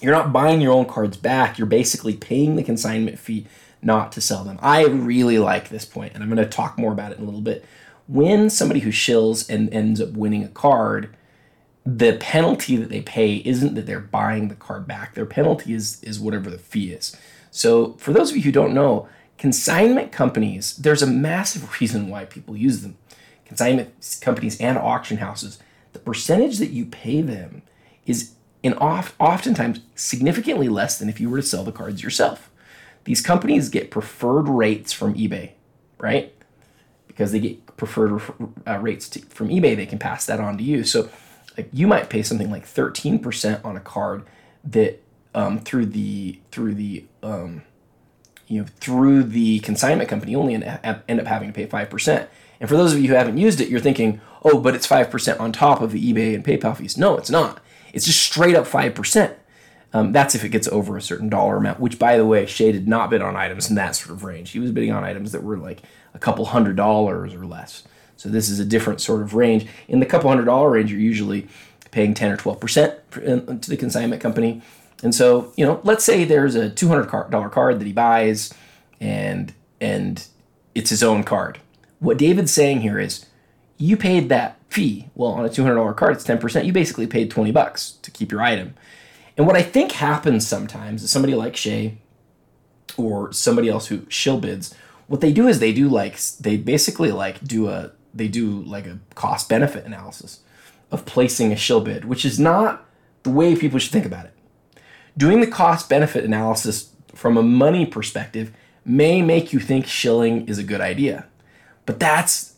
"You're 0.00 0.14
not 0.14 0.32
buying 0.32 0.60
your 0.60 0.72
own 0.72 0.86
cards 0.86 1.16
back. 1.16 1.58
You're 1.58 1.66
basically 1.66 2.14
paying 2.14 2.56
the 2.56 2.62
consignment 2.62 3.18
fee." 3.18 3.46
Not 3.82 4.12
to 4.12 4.20
sell 4.20 4.44
them. 4.44 4.58
I 4.60 4.84
really 4.84 5.38
like 5.38 5.70
this 5.70 5.86
point, 5.86 6.12
and 6.12 6.22
I'm 6.22 6.28
going 6.28 6.36
to 6.36 6.44
talk 6.44 6.76
more 6.76 6.92
about 6.92 7.12
it 7.12 7.16
in 7.16 7.22
a 7.22 7.26
little 7.26 7.40
bit. 7.40 7.64
When 8.06 8.50
somebody 8.50 8.80
who 8.80 8.90
shills 8.90 9.48
and 9.48 9.72
ends 9.72 10.02
up 10.02 10.10
winning 10.10 10.44
a 10.44 10.48
card, 10.48 11.16
the 11.84 12.16
penalty 12.18 12.76
that 12.76 12.88
they 12.88 13.00
pay 13.00 13.36
isn't 13.36 13.74
that 13.74 13.86
they're 13.86 14.00
buying 14.00 14.48
the 14.48 14.54
card 14.54 14.86
back. 14.86 15.14
Their 15.14 15.26
penalty 15.26 15.72
is 15.74 16.02
is 16.02 16.20
whatever 16.20 16.50
the 16.50 16.58
fee 16.58 16.92
is. 16.92 17.16
So 17.50 17.94
for 17.94 18.12
those 18.12 18.30
of 18.30 18.36
you 18.36 18.42
who 18.42 18.52
don't 18.52 18.74
know, 18.74 19.08
consignment 19.38 20.12
companies, 20.12 20.76
there's 20.76 21.02
a 21.02 21.06
massive 21.06 21.80
reason 21.80 22.08
why 22.08 22.26
people 22.26 22.56
use 22.56 22.82
them. 22.82 22.96
Consignment 23.50 24.18
companies 24.20 24.60
and 24.60 24.78
auction 24.78 25.16
houses, 25.16 25.58
the 25.92 25.98
percentage 25.98 26.58
that 26.58 26.70
you 26.70 26.86
pay 26.86 27.20
them 27.20 27.62
is 28.06 28.34
in 28.62 28.74
oft, 28.74 29.12
oftentimes 29.18 29.80
significantly 29.96 30.68
less 30.68 31.00
than 31.00 31.08
if 31.08 31.18
you 31.18 31.28
were 31.28 31.38
to 31.38 31.42
sell 31.42 31.64
the 31.64 31.72
cards 31.72 32.00
yourself. 32.00 32.48
These 33.02 33.20
companies 33.20 33.68
get 33.68 33.90
preferred 33.90 34.48
rates 34.48 34.92
from 34.92 35.14
eBay, 35.14 35.50
right? 35.98 36.32
Because 37.08 37.32
they 37.32 37.40
get 37.40 37.76
preferred 37.76 38.22
uh, 38.68 38.78
rates 38.78 39.08
to, 39.08 39.20
from 39.22 39.48
eBay, 39.48 39.74
they 39.74 39.84
can 39.84 39.98
pass 39.98 40.26
that 40.26 40.38
on 40.38 40.56
to 40.58 40.62
you. 40.62 40.84
So 40.84 41.10
like 41.56 41.68
you 41.72 41.88
might 41.88 42.08
pay 42.08 42.22
something 42.22 42.52
like 42.52 42.66
13% 42.66 43.64
on 43.64 43.76
a 43.76 43.80
card 43.80 44.22
that 44.62 45.02
um, 45.34 45.58
through 45.58 45.86
the 45.86 46.38
through 46.52 46.74
the 46.74 47.04
um, 47.24 47.62
you 48.46 48.60
know, 48.60 48.66
through 48.78 49.24
the 49.24 49.58
consignment 49.58 50.08
company, 50.08 50.30
you 50.30 50.38
only 50.38 50.54
end 50.54 50.64
up 51.20 51.26
having 51.26 51.48
to 51.48 51.52
pay 51.52 51.66
five 51.66 51.90
percent. 51.90 52.30
And 52.60 52.68
for 52.68 52.76
those 52.76 52.92
of 52.92 53.00
you 53.00 53.08
who 53.08 53.14
haven't 53.14 53.38
used 53.38 53.60
it, 53.60 53.68
you're 53.68 53.80
thinking, 53.80 54.20
oh, 54.44 54.60
but 54.60 54.74
it's 54.74 54.86
five 54.86 55.10
percent 55.10 55.40
on 55.40 55.52
top 55.52 55.80
of 55.80 55.92
the 55.92 56.12
eBay 56.12 56.34
and 56.34 56.44
PayPal 56.44 56.76
fees. 56.76 56.96
No, 56.96 57.16
it's 57.16 57.30
not. 57.30 57.60
It's 57.92 58.06
just 58.06 58.22
straight 58.22 58.54
up 58.54 58.66
five 58.66 58.94
percent. 58.94 59.36
Um, 59.92 60.12
that's 60.12 60.36
if 60.36 60.44
it 60.44 60.50
gets 60.50 60.68
over 60.68 60.96
a 60.96 61.02
certain 61.02 61.28
dollar 61.28 61.56
amount, 61.56 61.80
which, 61.80 61.98
by 61.98 62.16
the 62.16 62.26
way, 62.26 62.46
Shay 62.46 62.70
did 62.70 62.86
not 62.86 63.10
bid 63.10 63.22
on 63.22 63.34
items 63.34 63.68
in 63.68 63.74
that 63.74 63.96
sort 63.96 64.10
of 64.10 64.22
range. 64.22 64.50
He 64.50 64.60
was 64.60 64.70
bidding 64.70 64.92
on 64.92 65.02
items 65.02 65.32
that 65.32 65.42
were 65.42 65.56
like 65.56 65.82
a 66.14 66.18
couple 66.18 66.44
hundred 66.44 66.76
dollars 66.76 67.34
or 67.34 67.44
less. 67.44 67.82
So 68.16 68.28
this 68.28 68.48
is 68.48 68.60
a 68.60 68.64
different 68.64 69.00
sort 69.00 69.22
of 69.22 69.34
range. 69.34 69.66
In 69.88 69.98
the 69.98 70.06
couple 70.06 70.28
hundred 70.28 70.44
dollar 70.44 70.70
range, 70.70 70.92
you're 70.92 71.00
usually 71.00 71.48
paying 71.90 72.14
10 72.14 72.32
or 72.32 72.36
12% 72.36 73.60
to 73.60 73.70
the 73.70 73.76
consignment 73.76 74.22
company. 74.22 74.62
And 75.02 75.14
so, 75.14 75.52
you 75.56 75.64
know, 75.64 75.80
let's 75.82 76.04
say 76.04 76.24
there's 76.24 76.54
a 76.54 76.70
$200 76.70 77.50
card 77.50 77.80
that 77.80 77.86
he 77.86 77.92
buys 77.92 78.52
and 79.00 79.52
and 79.80 80.26
it's 80.74 80.90
his 80.90 81.02
own 81.02 81.24
card. 81.24 81.58
What 82.00 82.18
David's 82.18 82.52
saying 82.52 82.80
here 82.80 82.98
is 82.98 83.26
you 83.78 83.96
paid 83.96 84.28
that 84.28 84.58
fee. 84.68 85.08
Well, 85.14 85.32
on 85.32 85.44
a 85.44 85.48
$200 85.48 85.96
card, 85.96 86.14
it's 86.14 86.26
10%. 86.26 86.64
You 86.64 86.72
basically 86.72 87.06
paid 87.06 87.30
20 87.30 87.52
bucks 87.52 87.92
to 88.02 88.10
keep 88.10 88.32
your 88.32 88.42
item. 88.42 88.74
And 89.36 89.46
what 89.46 89.56
I 89.56 89.62
think 89.62 89.92
happens 89.92 90.46
sometimes 90.46 91.02
is 91.02 91.10
somebody 91.10 91.34
like 91.34 91.56
Shay 91.56 91.98
or 92.96 93.32
somebody 93.32 93.68
else 93.68 93.86
who 93.86 94.04
shill 94.08 94.38
bids, 94.38 94.74
what 95.06 95.20
they 95.20 95.32
do 95.32 95.48
is 95.48 95.58
they 95.58 95.72
do 95.72 95.88
like 95.88 96.20
they 96.40 96.56
basically 96.56 97.10
like 97.10 97.42
do 97.42 97.68
a 97.68 97.92
they 98.14 98.28
do 98.28 98.62
like 98.62 98.86
a 98.86 98.98
cost 99.14 99.48
benefit 99.48 99.84
analysis 99.84 100.40
of 100.90 101.06
placing 101.06 101.52
a 101.52 101.56
shill 101.56 101.80
bid, 101.80 102.04
which 102.04 102.24
is 102.24 102.38
not 102.38 102.86
the 103.22 103.30
way 103.30 103.56
people 103.56 103.78
should 103.78 103.92
think 103.92 104.06
about 104.06 104.26
it. 104.26 104.34
Doing 105.16 105.40
the 105.40 105.46
cost 105.46 105.88
benefit 105.88 106.24
analysis 106.24 106.92
from 107.14 107.36
a 107.36 107.42
money 107.42 107.86
perspective 107.86 108.52
may 108.84 109.22
make 109.22 109.52
you 109.52 109.58
think 109.58 109.86
shilling 109.86 110.46
is 110.46 110.58
a 110.58 110.64
good 110.64 110.80
idea. 110.80 111.26
But 111.90 111.98
that's 111.98 112.54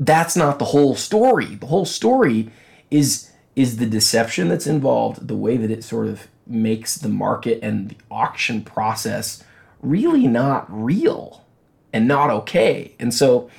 that's 0.00 0.34
not 0.34 0.58
the 0.58 0.64
whole 0.64 0.94
story. 0.94 1.56
The 1.56 1.66
whole 1.66 1.84
story 1.84 2.50
is 2.90 3.30
is 3.54 3.76
the 3.76 3.84
deception 3.84 4.48
that's 4.48 4.66
involved, 4.66 5.28
the 5.28 5.36
way 5.36 5.58
that 5.58 5.70
it 5.70 5.84
sort 5.84 6.06
of 6.06 6.26
makes 6.46 6.96
the 6.96 7.10
market 7.10 7.58
and 7.62 7.90
the 7.90 7.96
auction 8.10 8.62
process 8.62 9.44
really 9.82 10.26
not 10.26 10.64
real 10.70 11.44
and 11.92 12.08
not 12.08 12.30
okay. 12.30 12.94
And 12.98 13.12
so 13.12 13.50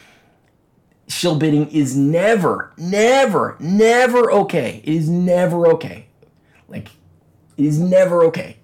shill 1.08 1.36
bidding 1.36 1.70
is 1.70 1.96
never, 1.96 2.74
never, 2.76 3.56
never 3.60 4.32
okay. 4.32 4.82
It 4.84 4.96
is 4.96 5.10
never 5.10 5.68
okay. 5.74 6.08
Like, 6.68 6.88
it 7.56 7.66
is 7.66 7.80
never 7.80 8.24
okay. 8.24 8.58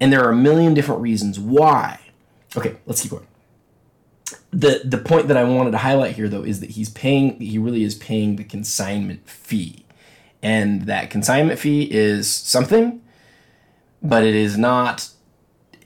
And 0.00 0.10
there 0.10 0.24
are 0.24 0.30
a 0.30 0.36
million 0.36 0.72
different 0.72 1.02
reasons 1.02 1.38
why. 1.38 2.00
Okay, 2.56 2.78
let's 2.86 3.02
keep 3.02 3.10
going. 3.10 3.26
The 4.50 4.82
the 4.84 4.98
point 4.98 5.28
that 5.28 5.36
I 5.36 5.44
wanted 5.44 5.70
to 5.72 5.78
highlight 5.78 6.16
here 6.16 6.28
though 6.28 6.42
is 6.42 6.60
that 6.60 6.70
he's 6.70 6.90
paying 6.90 7.38
he 7.40 7.58
really 7.58 7.84
is 7.84 7.94
paying 7.94 8.36
the 8.36 8.44
consignment 8.44 9.28
fee 9.28 9.82
and 10.42 10.82
that 10.82 11.08
consignment 11.08 11.58
fee 11.58 11.88
is 11.90 12.28
something, 12.28 13.00
but 14.02 14.24
it 14.24 14.34
is 14.34 14.58
not. 14.58 15.08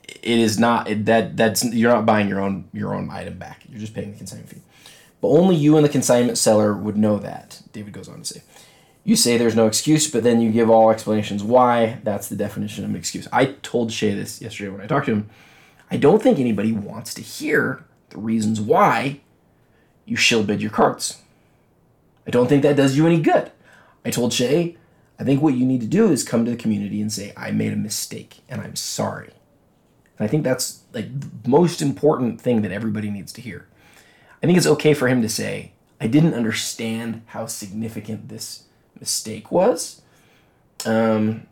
It 0.07 0.39
is 0.39 0.59
not 0.59 0.89
it, 0.89 1.05
that 1.05 1.37
that's 1.37 1.63
you're 1.63 1.91
not 1.91 2.05
buying 2.05 2.27
your 2.27 2.41
own 2.41 2.67
your 2.73 2.95
own 2.95 3.09
item 3.11 3.37
back. 3.37 3.63
You're 3.69 3.79
just 3.79 3.93
paying 3.93 4.11
the 4.11 4.17
consignment 4.17 4.49
fee. 4.49 4.61
But 5.21 5.29
only 5.29 5.55
you 5.55 5.77
and 5.77 5.85
the 5.85 5.89
consignment 5.89 6.37
seller 6.37 6.73
would 6.73 6.97
know 6.97 7.17
that. 7.19 7.61
David 7.71 7.93
goes 7.93 8.09
on 8.09 8.19
to 8.19 8.25
say. 8.25 8.41
You 9.03 9.15
say 9.15 9.37
there's 9.37 9.55
no 9.55 9.67
excuse, 9.67 10.09
but 10.11 10.23
then 10.23 10.41
you 10.41 10.51
give 10.51 10.69
all 10.69 10.89
explanations 10.89 11.43
why. 11.43 11.99
That's 12.03 12.27
the 12.27 12.35
definition 12.35 12.83
of 12.83 12.89
an 12.89 12.95
excuse. 12.95 13.27
I 13.31 13.45
told 13.61 13.91
Shay 13.91 14.13
this 14.13 14.41
yesterday 14.41 14.69
when 14.69 14.81
I 14.81 14.87
talked 14.87 15.05
to 15.05 15.13
him. 15.13 15.29
I 15.89 15.95
don't 15.95 16.21
think 16.21 16.39
anybody 16.39 16.73
wants 16.73 17.13
to 17.13 17.21
hear 17.21 17.85
the 18.17 18.23
reasons 18.23 18.59
why 18.59 19.19
you 20.05 20.15
shill 20.15 20.43
bid 20.43 20.59
your 20.59 20.71
carts. 20.71 21.21
I 22.25 22.31
don't 22.31 22.47
think 22.47 22.63
that 22.63 22.75
does 22.75 22.97
you 22.97 23.05
any 23.05 23.21
good. 23.21 23.51
I 24.03 24.09
told 24.09 24.33
Shay, 24.33 24.75
I 25.19 25.23
think 25.23 25.41
what 25.41 25.53
you 25.53 25.65
need 25.65 25.81
to 25.81 25.87
do 25.87 26.11
is 26.11 26.23
come 26.23 26.43
to 26.45 26.51
the 26.51 26.57
community 26.57 26.99
and 26.99 27.13
say, 27.13 27.31
I 27.37 27.51
made 27.51 27.73
a 27.73 27.77
mistake 27.77 28.39
and 28.49 28.59
I'm 28.59 28.75
sorry. 28.75 29.29
And 30.17 30.25
I 30.25 30.27
think 30.27 30.43
that's 30.43 30.81
like 30.93 31.07
the 31.19 31.49
most 31.49 31.79
important 31.79 32.41
thing 32.41 32.63
that 32.63 32.71
everybody 32.71 33.11
needs 33.11 33.31
to 33.33 33.41
hear. 33.41 33.67
I 34.41 34.47
think 34.47 34.57
it's 34.57 34.67
okay 34.67 34.95
for 34.95 35.07
him 35.07 35.21
to 35.21 35.29
say, 35.29 35.73
I 36.01 36.07
didn't 36.07 36.33
understand 36.33 37.21
how 37.27 37.45
significant 37.45 38.29
this 38.29 38.63
mistake 38.99 39.51
was. 39.51 40.01
Um, 40.85 41.45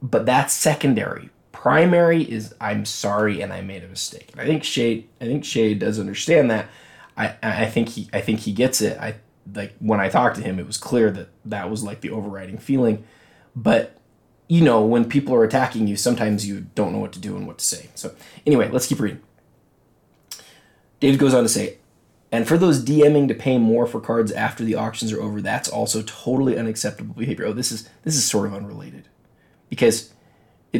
but 0.00 0.24
that's 0.24 0.54
secondary. 0.54 1.30
Primary 1.66 2.22
is 2.22 2.54
I'm 2.60 2.84
sorry 2.84 3.40
and 3.40 3.52
I 3.52 3.60
made 3.60 3.82
a 3.82 3.88
mistake. 3.88 4.30
I 4.38 4.44
think 4.46 4.62
Shay 4.62 5.06
I 5.20 5.24
think 5.24 5.44
Shay 5.44 5.74
does 5.74 5.98
understand 5.98 6.48
that. 6.48 6.68
I 7.16 7.34
I 7.42 7.66
think 7.66 7.88
he 7.88 8.08
I 8.12 8.20
think 8.20 8.38
he 8.38 8.52
gets 8.52 8.80
it. 8.80 8.96
I 9.00 9.16
like 9.52 9.74
when 9.80 9.98
I 9.98 10.08
talked 10.08 10.36
to 10.36 10.42
him, 10.42 10.60
it 10.60 10.66
was 10.68 10.76
clear 10.78 11.10
that 11.10 11.28
that 11.44 11.68
was 11.68 11.82
like 11.82 12.02
the 12.02 12.10
overriding 12.10 12.58
feeling. 12.58 13.02
But 13.56 13.98
you 14.46 14.60
know, 14.62 14.86
when 14.86 15.08
people 15.08 15.34
are 15.34 15.42
attacking 15.42 15.88
you, 15.88 15.96
sometimes 15.96 16.46
you 16.46 16.66
don't 16.76 16.92
know 16.92 17.00
what 17.00 17.12
to 17.14 17.18
do 17.18 17.34
and 17.34 17.48
what 17.48 17.58
to 17.58 17.64
say. 17.64 17.88
So 17.96 18.14
anyway, 18.46 18.68
let's 18.68 18.86
keep 18.86 19.00
reading. 19.00 19.20
David 21.00 21.18
goes 21.18 21.34
on 21.34 21.42
to 21.42 21.48
say, 21.48 21.78
and 22.30 22.46
for 22.46 22.56
those 22.56 22.80
DMing 22.80 23.26
to 23.26 23.34
pay 23.34 23.58
more 23.58 23.88
for 23.88 24.00
cards 24.00 24.30
after 24.30 24.62
the 24.62 24.76
auctions 24.76 25.12
are 25.12 25.20
over, 25.20 25.40
that's 25.40 25.68
also 25.68 26.02
totally 26.02 26.56
unacceptable 26.56 27.16
behavior. 27.16 27.46
Oh, 27.46 27.52
this 27.52 27.72
is 27.72 27.88
this 28.04 28.14
is 28.14 28.24
sort 28.24 28.46
of 28.46 28.54
unrelated. 28.54 29.08
Because 29.68 30.12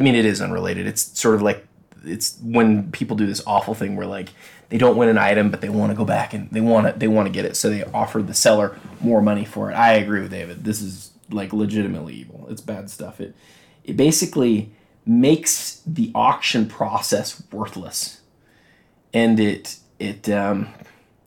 I 0.01 0.05
mean 0.05 0.15
it 0.15 0.25
is 0.25 0.41
unrelated. 0.41 0.87
It's 0.87 1.19
sort 1.19 1.35
of 1.35 1.43
like 1.43 1.67
it's 2.05 2.39
when 2.43 2.91
people 2.93 3.17
do 3.17 3.27
this 3.27 3.43
awful 3.47 3.75
thing 3.75 3.97
where 3.97 4.07
like 4.07 4.31
they 4.69 4.79
don't 4.79 4.97
win 4.97 5.09
an 5.09 5.19
item, 5.19 5.51
but 5.51 5.61
they 5.61 5.69
want 5.69 5.93
to 5.93 5.97
go 5.97 6.05
back 6.05 6.35
and 6.35 6.51
they 6.51 6.61
want 6.61 6.87
to 6.87 6.99
they 6.99 7.09
want 7.09 7.27
to 7.27 7.33
get 7.33 7.45
it, 7.45 7.57
so 7.57 7.71
they 7.71 7.85
offer 7.85 8.23
the 8.23 8.35
seller 8.35 8.79
more 9.01 9.21
money 9.21 9.45
for 9.45 9.71
it. 9.71 9.75
I 9.75 9.95
agree 9.95 10.21
with 10.21 10.31
David. 10.31 10.65
This 10.65 10.81
is 10.81 11.11
like 11.31 11.53
legitimately 11.53 12.15
evil. 12.15 12.47
It's 12.51 12.61
bad 12.61 12.91
stuff. 12.91 13.21
It 13.21 13.35
it 13.85 13.97
basically 13.97 14.73
makes 15.05 15.81
the 15.87 16.11
auction 16.15 16.67
process 16.67 17.43
worthless, 17.53 18.21
and 19.13 19.39
it 19.39 19.79
it 19.99 20.29
um, 20.29 20.69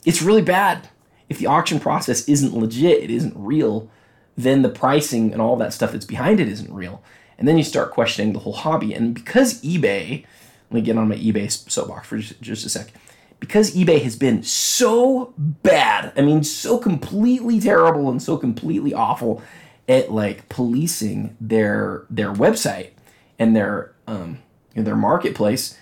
it's 0.06 0.22
really 0.22 0.42
bad. 0.42 0.90
If 1.30 1.38
the 1.38 1.46
auction 1.46 1.80
process 1.80 2.28
isn't 2.28 2.56
legit, 2.56 3.04
it 3.04 3.12
isn't 3.12 3.34
real, 3.38 3.90
then 4.36 4.64
the 4.64 4.70
pricing 4.70 5.32
and 5.32 5.42
all 5.42 5.56
that 5.58 5.74
stuff 5.74 5.92
that's 5.92 6.06
behind 6.06 6.40
it 6.40 6.48
isn't 6.48 6.74
real. 6.74 7.04
And 7.40 7.48
then 7.48 7.58
you 7.58 7.64
start 7.64 7.92
questioning 7.92 8.34
the 8.34 8.40
whole 8.40 8.54
hobby. 8.54 8.94
And 8.94 9.16
because 9.16 9.62
eBay, 9.64 10.26
let 10.70 10.74
me 10.76 10.82
get 10.82 10.98
on 10.98 11.08
my 11.10 11.16
eBay 11.16 11.50
soapbox 11.50 12.08
for 12.08 12.18
just, 12.20 12.40
just 12.42 12.66
a 12.66 12.70
sec 12.70 12.92
because 13.40 13.74
eBay 13.74 14.02
has 14.02 14.16
been 14.16 14.44
so 14.44 15.34
bad, 15.38 16.12
I 16.18 16.22
mean, 16.22 16.44
so 16.44 16.78
completely 16.78 17.60
terrible 17.60 18.10
and 18.10 18.22
so 18.22 18.38
completely 18.38 18.94
awful 18.94 19.42
at 19.88 20.12
like 20.12 20.48
policing 20.50 21.36
their 21.42 22.06
their 22.10 22.34
website 22.34 22.92
and 23.40 23.56
their 23.56 23.94
um, 24.08 24.40
their 24.76 24.96
marketplace, 24.96 25.78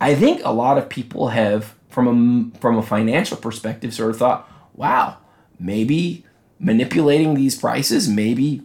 I 0.00 0.14
think 0.14 0.40
a 0.44 0.52
lot 0.52 0.78
of 0.78 0.88
people 0.88 1.28
have, 1.28 1.74
from 1.88 2.52
a 2.54 2.58
from 2.58 2.78
a 2.78 2.82
financial 2.82 3.36
perspective, 3.36 3.94
sort 3.94 4.10
of 4.10 4.18
thought, 4.18 4.50
wow, 4.74 5.18
maybe 5.58 6.24
manipulating 6.58 7.34
these 7.34 7.56
prices, 7.58 8.08
maybe 8.08 8.62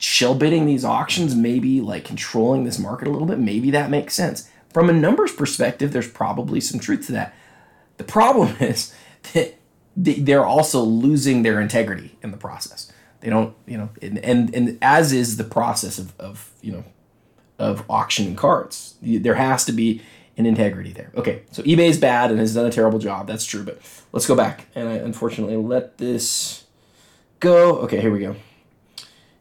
shill 0.00 0.34
bidding 0.34 0.64
these 0.64 0.84
auctions, 0.84 1.34
maybe 1.34 1.80
like 1.80 2.04
controlling 2.04 2.64
this 2.64 2.78
market 2.78 3.06
a 3.06 3.10
little 3.10 3.26
bit, 3.26 3.38
maybe 3.38 3.70
that 3.70 3.90
makes 3.90 4.14
sense. 4.14 4.48
From 4.72 4.88
a 4.88 4.94
numbers 4.94 5.32
perspective, 5.32 5.92
there's 5.92 6.10
probably 6.10 6.60
some 6.60 6.80
truth 6.80 7.06
to 7.06 7.12
that. 7.12 7.34
The 7.98 8.04
problem 8.04 8.56
is 8.60 8.94
that 9.34 9.56
they're 9.94 10.46
also 10.46 10.80
losing 10.80 11.42
their 11.42 11.60
integrity 11.60 12.16
in 12.22 12.30
the 12.30 12.38
process. 12.38 12.90
They 13.20 13.28
don't, 13.28 13.54
you 13.66 13.76
know, 13.76 13.90
and 14.00 14.18
and, 14.18 14.54
and 14.54 14.78
as 14.80 15.12
is 15.12 15.36
the 15.36 15.44
process 15.44 15.98
of, 15.98 16.18
of 16.18 16.50
you 16.62 16.72
know 16.72 16.84
of 17.58 17.84
auctioning 17.90 18.36
cards. 18.36 18.94
There 19.02 19.34
has 19.34 19.66
to 19.66 19.72
be 19.72 20.00
an 20.38 20.46
integrity 20.46 20.94
there. 20.94 21.12
Okay, 21.14 21.42
so 21.50 21.62
eBay 21.64 21.90
is 21.90 21.98
bad 21.98 22.30
and 22.30 22.40
has 22.40 22.54
done 22.54 22.64
a 22.64 22.70
terrible 22.70 22.98
job. 22.98 23.26
That's 23.26 23.44
true, 23.44 23.62
but 23.62 23.82
let's 24.12 24.26
go 24.26 24.34
back. 24.34 24.68
And 24.74 24.88
I 24.88 24.94
unfortunately 24.94 25.56
let 25.56 25.98
this 25.98 26.64
go. 27.40 27.76
Okay, 27.80 28.00
here 28.00 28.10
we 28.10 28.20
go. 28.20 28.36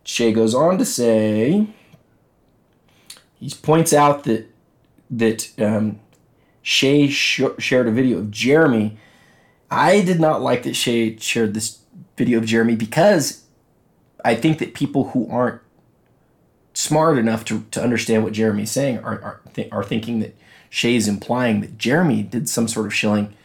Shay 0.10 0.34
goes 0.34 0.56
on 0.56 0.80
to 0.80 0.86
say 0.86 1.68
he 3.40 3.54
points 3.62 3.94
out 3.94 4.24
that 4.24 4.48
that 5.12 5.52
um, 5.62 6.00
Shay 6.64 7.10
sh- 7.10 7.42
shared 7.60 7.88
a 7.88 7.92
video 7.92 8.18
of 8.18 8.32
Jeremy. 8.32 8.98
I 9.70 10.02
did 10.02 10.20
not 10.20 10.42
like 10.42 10.64
that 10.64 10.76
Shay 10.76 11.16
shared 11.18 11.54
this 11.54 11.78
video 12.18 12.40
of 12.40 12.46
Jeremy 12.46 12.76
because 12.76 13.44
I 14.26 14.34
think 14.34 14.58
that 14.58 14.74
people 14.74 15.10
who 15.10 15.30
aren't 15.30 15.62
smart 16.74 17.20
enough 17.20 17.46
to, 17.46 17.62
to 17.70 17.82
understand 17.82 18.24
what 18.24 18.34
Jeremy's 18.34 18.72
saying 18.72 18.98
are, 19.00 19.22
are, 19.22 19.42
th- 19.54 19.72
are 19.72 19.84
thinking 19.84 20.22
that 20.22 20.36
Shay 20.72 20.96
is 20.96 21.08
implying 21.08 21.62
that 21.62 21.78
Jeremy 21.78 22.24
did 22.24 22.50
some 22.50 22.68
sort 22.68 22.88
of 22.88 22.96
shilling. 22.96 23.36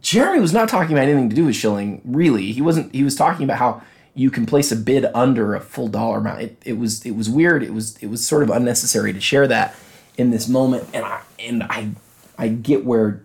Jeremy 0.00 0.38
was 0.38 0.52
not 0.52 0.68
talking 0.68 0.92
about 0.92 1.08
anything 1.08 1.28
to 1.28 1.34
do 1.34 1.46
with 1.46 1.56
shilling, 1.56 2.02
really. 2.04 2.52
He 2.52 2.62
wasn't. 2.62 2.94
He 2.94 3.02
was 3.02 3.16
talking 3.16 3.42
about 3.42 3.58
how 3.58 3.82
you 4.14 4.30
can 4.30 4.46
place 4.46 4.70
a 4.70 4.76
bid 4.76 5.06
under 5.14 5.54
a 5.54 5.60
full 5.60 5.88
dollar 5.88 6.18
amount. 6.18 6.42
It, 6.42 6.62
it 6.64 6.78
was 6.78 7.04
it 7.06 7.12
was 7.12 7.30
weird. 7.30 7.62
It 7.62 7.72
was 7.72 7.96
it 7.98 8.08
was 8.08 8.26
sort 8.26 8.42
of 8.42 8.50
unnecessary 8.50 9.12
to 9.12 9.20
share 9.20 9.46
that 9.48 9.74
in 10.18 10.30
this 10.30 10.48
moment, 10.48 10.88
and 10.92 11.04
I 11.04 11.22
and 11.38 11.62
I 11.62 11.90
I 12.38 12.48
get 12.48 12.84
where 12.84 13.22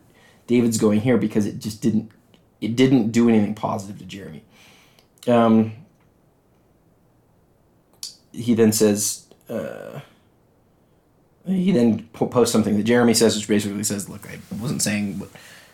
David's 0.47 0.77
going 0.77 1.01
here 1.01 1.17
because 1.17 1.45
it 1.45 1.59
just 1.59 1.81
didn't 1.81 2.11
it 2.61 2.75
didn't 2.75 3.11
do 3.11 3.29
anything 3.29 3.53
positive 3.53 3.99
to 3.99 4.05
Jeremy. 4.05 4.43
Um, 5.27 5.73
he 8.31 8.53
then 8.53 8.71
says 8.71 9.27
uh, 9.49 9.99
he 11.45 11.71
then 11.71 12.07
posts 12.13 12.51
something 12.51 12.77
that 12.77 12.83
Jeremy 12.83 13.13
says, 13.13 13.35
which 13.35 13.47
basically 13.47 13.83
says, 13.83 14.07
"Look, 14.07 14.27
I 14.29 14.39
wasn't 14.61 14.81
saying 14.81 15.19
what 15.19 15.29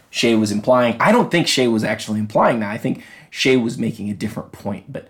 Shay 0.09 0.35
was 0.35 0.51
implying. 0.51 0.95
I 0.99 1.11
don't 1.11 1.31
think 1.31 1.47
Shay 1.47 1.67
was 1.67 1.83
actually 1.83 2.19
implying 2.19 2.59
that. 2.59 2.69
I 2.69 2.77
think 2.77 3.03
Shay 3.35 3.57
was 3.57 3.79
making 3.79 4.11
a 4.11 4.13
different 4.13 4.51
point, 4.51 4.93
but 4.93 5.09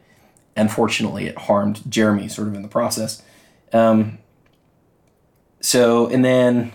unfortunately, 0.56 1.26
it 1.26 1.38
harmed 1.38 1.82
Jeremy 1.92 2.30
sort 2.30 2.48
of 2.48 2.56
in 2.56 2.62
the 2.62 2.70
process." 2.70 3.22
Um, 3.74 4.18
so 5.60 6.08
and 6.08 6.24
then 6.24 6.72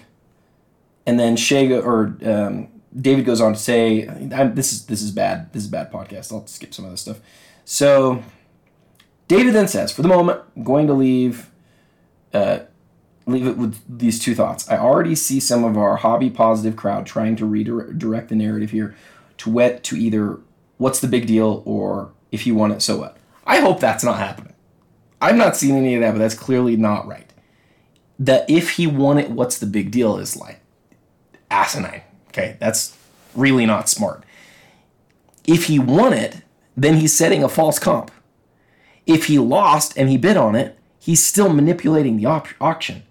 and 1.06 1.18
then 1.18 1.36
Shay 1.36 1.72
or 1.72 2.18
um, 2.22 2.68
David 2.94 3.24
goes 3.24 3.40
on 3.40 3.54
to 3.54 3.58
say, 3.58 4.04
"This 4.04 4.74
is 4.74 4.84
this 4.84 5.00
is 5.00 5.10
bad. 5.10 5.50
This 5.54 5.62
is 5.62 5.70
bad 5.70 5.90
podcast. 5.90 6.30
I'll 6.30 6.46
skip 6.46 6.74
some 6.74 6.84
of 6.84 6.90
this 6.90 7.00
stuff." 7.00 7.18
So 7.64 8.22
David 9.26 9.54
then 9.54 9.68
says, 9.68 9.90
"For 9.90 10.02
the 10.02 10.08
moment, 10.08 10.42
I'm 10.54 10.64
going 10.64 10.86
to 10.86 10.94
leave." 10.94 11.50
Uh, 12.34 12.58
leave 13.24 13.46
it 13.46 13.56
with 13.56 13.78
these 13.88 14.18
two 14.18 14.34
thoughts. 14.34 14.68
I 14.70 14.76
already 14.76 15.14
see 15.14 15.40
some 15.40 15.64
of 15.64 15.78
our 15.78 15.96
hobby 15.96 16.28
positive 16.28 16.76
crowd 16.76 17.06
trying 17.06 17.36
to 17.36 17.46
redirect 17.46 18.28
the 18.28 18.34
narrative 18.34 18.70
here 18.70 18.94
to 19.38 19.50
wet 19.50 19.82
to 19.84 19.96
either 19.96 20.40
what's 20.78 21.00
the 21.00 21.08
big 21.08 21.26
deal 21.26 21.62
or 21.66 22.12
if 22.32 22.46
you 22.46 22.54
want 22.54 22.72
it, 22.72 22.82
so 22.82 22.98
what. 22.98 23.16
I 23.46 23.60
hope 23.60 23.80
that's 23.80 24.04
not 24.04 24.18
happening. 24.18 24.54
I'm 25.20 25.38
not 25.38 25.56
seeing 25.56 25.76
any 25.76 25.94
of 25.94 26.00
that, 26.00 26.12
but 26.12 26.18
that's 26.18 26.34
clearly 26.34 26.76
not 26.76 27.06
right. 27.06 27.32
That 28.18 28.48
if 28.48 28.72
he 28.72 28.86
won 28.86 29.18
it, 29.18 29.30
what's 29.30 29.58
the 29.58 29.66
big 29.66 29.90
deal 29.90 30.18
is 30.18 30.36
like 30.36 30.60
asinine. 31.50 32.02
Okay, 32.28 32.56
that's 32.60 32.96
really 33.34 33.66
not 33.66 33.88
smart. 33.88 34.24
If 35.46 35.64
he 35.64 35.78
won 35.78 36.12
it, 36.12 36.42
then 36.76 36.96
he's 36.96 37.16
setting 37.16 37.42
a 37.42 37.48
false 37.48 37.78
comp. 37.78 38.10
If 39.06 39.26
he 39.26 39.38
lost 39.38 39.96
and 39.96 40.08
he 40.08 40.16
bid 40.18 40.36
on 40.36 40.54
it, 40.54 40.78
he's 40.98 41.24
still 41.24 41.48
manipulating 41.48 42.16
the 42.16 42.26
op- 42.26 42.48
auction. 42.60 43.02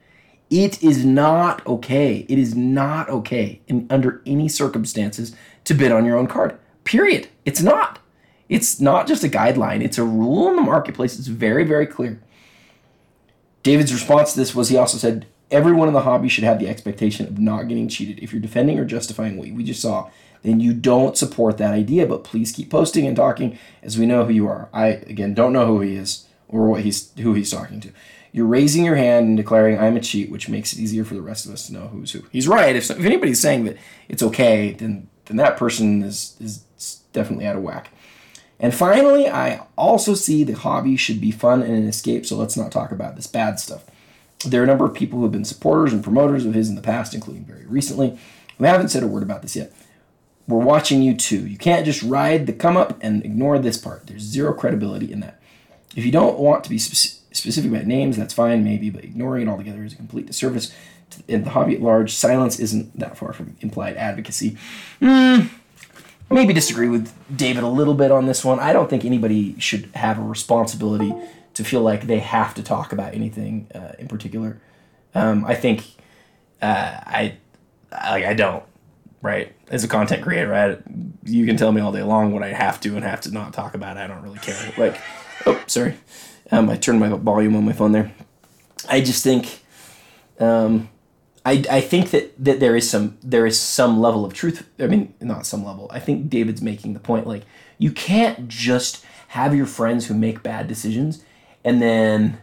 It 0.50 0.82
is 0.82 1.04
not 1.04 1.66
okay. 1.66 2.26
It 2.30 2.38
is 2.38 2.56
not 2.56 3.10
okay 3.10 3.62
in 3.68 3.88
under 3.90 4.22
any 4.26 4.48
circumstances 4.48 5.36
to 5.66 5.74
bid 5.74 5.92
on 5.92 6.06
your 6.06 6.18
own 6.18 6.28
card. 6.28 6.58
Period. 6.84 7.28
It's 7.48 7.62
not. 7.62 8.00
It's 8.50 8.82
not 8.82 9.08
just 9.08 9.24
a 9.24 9.30
guideline, 9.30 9.82
it's 9.82 9.98
a 9.98 10.04
rule 10.04 10.50
in 10.50 10.58
the 10.58 10.62
marketplace. 10.62 11.18
It's 11.18 11.30
very, 11.30 11.64
very 11.64 11.88
clear. 11.88 12.22
David's 13.64 13.94
response 13.94 14.34
to 14.34 14.40
this 14.40 14.54
was 14.54 14.68
he 14.68 14.76
also 14.76 14.98
said, 14.98 15.28
Everyone 15.50 15.88
in 15.88 15.94
the 15.94 16.02
hobby 16.02 16.28
should 16.28 16.44
have 16.44 16.60
the 16.60 16.68
expectation 16.68 17.26
of 17.26 17.40
not 17.40 17.70
getting 17.70 17.88
cheated. 17.88 18.22
If 18.22 18.34
you're 18.34 18.42
defending 18.42 18.78
or 18.78 18.84
justifying 18.84 19.38
what 19.38 19.50
we 19.50 19.64
just 19.64 19.82
saw, 19.82 20.10
then 20.44 20.60
you 20.60 20.74
don't 20.74 21.18
support 21.18 21.58
that 21.58 21.74
idea. 21.74 22.06
But 22.06 22.26
please 22.26 22.52
keep 22.52 22.70
posting 22.70 23.08
and 23.08 23.16
talking 23.16 23.58
as 23.82 23.98
we 23.98 24.06
know 24.06 24.26
who 24.26 24.34
you 24.34 24.48
are. 24.48 24.68
I 24.74 24.88
again 24.88 25.34
don't 25.34 25.54
know 25.54 25.66
who 25.66 25.80
he 25.80 25.96
is 25.96 26.28
or 26.50 26.68
what 26.68 26.82
he's 26.82 27.18
who 27.18 27.34
he's 27.34 27.52
talking 27.52 27.80
to. 27.80 27.92
You're 28.34 28.46
raising 28.46 28.84
your 28.84 28.98
hand 28.98 29.28
and 29.28 29.38
declaring 29.38 29.80
I'm 29.80 29.96
a 29.96 30.02
cheat, 30.02 30.30
which 30.30 30.50
makes 30.50 30.74
it 30.74 30.80
easier 30.80 31.06
for 31.06 31.14
the 31.14 31.22
rest 31.22 31.46
of 31.46 31.54
us 31.54 31.68
to 31.68 31.74
know 31.74 31.88
who's 31.88 32.12
who. 32.12 32.24
He's 32.30 32.48
right. 32.50 32.76
If, 32.76 32.92
if 32.92 33.06
anybody's 33.06 33.40
saying 33.40 33.64
that 33.64 33.78
it's 34.10 34.22
okay, 34.22 34.74
then 34.74 35.08
then 35.28 35.38
that 35.38 35.56
person 35.56 36.04
is 36.04 36.36
is 36.42 36.66
definitely 37.14 37.46
out 37.46 37.56
of 37.56 37.64
whack. 37.64 37.90
And 38.60 38.74
finally, 38.74 39.30
I 39.30 39.64
also 39.78 40.14
see 40.16 40.44
the 40.44 40.54
hobby 40.54 40.98
should 40.98 41.22
be 41.22 41.32
fun 41.32 41.62
and 41.62 41.74
an 41.74 41.88
escape. 41.88 42.26
So 42.26 42.36
let's 42.36 42.58
not 42.58 42.72
talk 42.72 42.92
about 42.92 43.16
this 43.16 43.28
bad 43.28 43.60
stuff. 43.60 43.86
There 44.46 44.62
are 44.62 44.64
a 44.64 44.68
number 44.68 44.86
of 44.86 44.94
people 44.94 45.20
who 45.20 45.26
have 45.26 45.32
been 45.32 45.46
supporters 45.46 45.94
and 45.94 46.04
promoters 46.04 46.46
of 46.46 46.54
his 46.54 46.70
in 46.70 46.76
the 46.76 46.82
past, 46.82 47.14
including 47.14 47.46
very 47.46 47.66
recently. 47.66 48.18
We 48.58 48.68
haven't 48.68 48.90
said 48.90 49.04
a 49.04 49.08
word 49.08 49.24
about 49.24 49.42
this 49.42 49.56
yet. 49.56 49.74
We're 50.48 50.58
watching 50.58 51.02
you 51.02 51.16
too. 51.16 51.46
You 51.46 51.58
can't 51.58 51.86
just 51.86 52.02
ride 52.02 52.48
the 52.48 52.54
come 52.54 52.78
up 52.78 52.98
and 53.02 53.24
ignore 53.26 53.60
this 53.60 53.78
part. 53.78 54.08
There's 54.08 54.22
zero 54.22 54.54
credibility 54.54 55.12
in 55.12 55.20
that. 55.20 55.42
If 55.96 56.06
you 56.06 56.12
don't 56.12 56.40
want 56.40 56.64
to 56.64 56.70
be 56.70 56.80
specific 56.80 57.18
specific 57.38 57.72
about 57.72 57.86
names, 57.86 58.18
that's 58.18 58.34
fine, 58.34 58.64
maybe, 58.64 58.90
but 58.90 59.04
ignoring 59.04 59.48
it 59.48 59.50
altogether 59.50 59.84
is 59.84 59.94
a 59.94 59.96
complete 59.96 60.26
disservice 60.26 60.74
to 61.12 61.38
the 61.38 61.50
hobby 61.50 61.76
at 61.76 61.82
large. 61.82 62.14
Silence 62.14 62.60
isn't 62.60 62.98
that 63.00 63.18
far 63.18 63.32
from 63.32 63.56
implied 63.62 63.96
advocacy. 63.96 64.58
Mm, 65.00 65.50
maybe 66.30 66.54
disagree 66.54 66.90
with 66.90 67.14
David 67.36 67.64
a 67.64 67.68
little 67.68 67.94
bit 67.94 68.12
on 68.12 68.26
this 68.26 68.44
one. 68.44 68.60
I 68.60 68.74
don't 68.74 68.90
think 68.90 69.06
anybody 69.06 69.60
should 69.60 69.90
have 69.96 70.20
a 70.20 70.22
responsibility 70.22 71.14
to 71.54 71.64
feel 71.64 71.82
like 71.82 72.08
they 72.08 72.20
have 72.20 72.54
to 72.56 72.64
talk 72.64 72.92
about 72.94 73.14
anything 73.14 73.68
uh, 73.74 73.94
in 73.98 74.08
particular. 74.08 74.62
Um, 75.16 75.46
I 75.46 75.56
think 75.56 75.86
uh, 76.62 77.00
I, 77.06 77.38
I 77.92 78.28
I 78.28 78.34
don't 78.34 78.64
right 79.22 79.54
as 79.70 79.84
a 79.84 79.88
content 79.88 80.24
creator. 80.24 80.54
I, 80.54 80.78
you 81.24 81.46
can 81.46 81.58
tell 81.58 81.72
me 81.72 81.82
all 81.82 81.92
day 81.92 82.04
long 82.04 82.32
what 82.32 82.44
I 82.44 82.50
have 82.50 82.80
to 82.82 82.96
and 82.96 83.04
have 83.04 83.22
to 83.22 83.32
not 83.32 83.54
talk 83.54 83.74
about. 83.74 83.98
I 83.98 84.08
don't 84.08 84.22
really 84.22 84.40
care. 84.40 84.74
Like, 84.78 85.02
oh, 85.46 85.62
sorry. 85.68 85.96
Um, 86.52 86.70
I 86.70 86.78
turned 86.78 87.00
my 87.00 87.10
volume 87.10 87.56
on 87.56 87.66
my 87.66 87.74
phone 87.74 87.92
there. 87.92 88.12
I 88.88 89.02
just 89.02 89.24
think, 89.24 89.64
um, 90.40 90.90
I, 91.48 91.64
I 91.72 91.80
think 91.80 92.12
that, 92.12 92.34
that 92.44 92.60
there 92.60 92.76
is 92.76 92.90
some 92.90 93.18
there 93.24 93.46
is 93.46 93.58
some 93.58 94.02
level 94.02 94.26
of 94.26 94.34
truth. 94.34 94.68
I 94.78 94.88
mean, 94.88 95.14
not 95.22 95.46
some 95.46 95.64
level. 95.64 95.90
I 95.94 96.00
think 96.00 96.30
David's 96.30 96.62
making 96.62 96.94
the 96.94 97.00
point 97.00 97.26
like 97.26 97.44
you 97.78 97.90
can't 97.90 98.50
just 98.50 99.06
have 99.30 99.56
your 99.56 99.66
friends 99.66 100.08
who 100.08 100.14
make 100.14 100.44
bad 100.44 100.68
decisions 100.68 101.24
and 101.64 101.82
then 101.82 102.40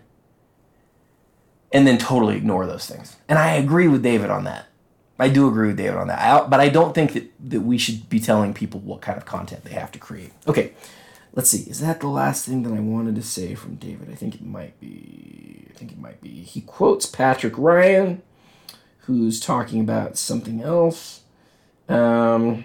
and 1.71 1.87
then 1.87 1.99
totally 1.99 2.35
ignore 2.35 2.67
those 2.67 2.87
things. 2.87 3.17
And 3.29 3.39
I 3.39 3.57
agree 3.57 3.89
with 3.89 4.03
David 4.03 4.31
on 4.31 4.45
that. 4.45 4.69
I 5.19 5.29
do 5.29 5.49
agree 5.49 5.69
with 5.69 5.77
David 5.77 5.99
on 5.99 6.09
that. 6.09 6.21
I, 6.21 6.47
but 6.47 6.61
I 6.61 6.71
don't 6.71 6.95
think 6.95 7.13
that, 7.13 7.31
that 7.51 7.61
we 7.61 7.77
should 7.77 8.09
be 8.09 8.21
telling 8.21 8.55
people 8.55 8.81
what 8.81 9.03
kind 9.03 9.19
of 9.19 9.27
content 9.27 9.65
they 9.65 9.73
have 9.73 9.93
to 9.93 9.99
create. 9.99 10.33
Okay, 10.49 10.73
let's 11.35 11.51
see. 11.51 11.69
Is 11.71 11.81
that 11.81 12.01
the 12.01 12.09
last 12.09 12.47
thing 12.47 12.63
that 12.63 12.73
I 12.73 12.81
wanted 12.81 13.17
to 13.17 13.23
say 13.23 13.55
from 13.55 13.75
David? 13.75 14.09
I 14.11 14.15
think 14.15 14.35
it 14.35 14.43
might 14.43 14.81
be. 14.81 15.67
I 15.69 15.77
think 15.77 15.93
it 15.93 15.99
might 15.99 16.23
be. 16.23 16.31
He 16.31 16.63
quotes 16.63 17.05
Patrick 17.05 17.59
Ryan, 17.59 18.23
who's 19.07 19.41
talking 19.41 19.81
about 19.81 20.17
something 20.17 20.63
else. 20.63 21.23
Um, 21.89 22.65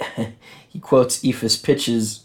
he 0.68 0.78
quotes 0.80 1.24
Ephus 1.24 1.56
Pitch's 1.56 2.24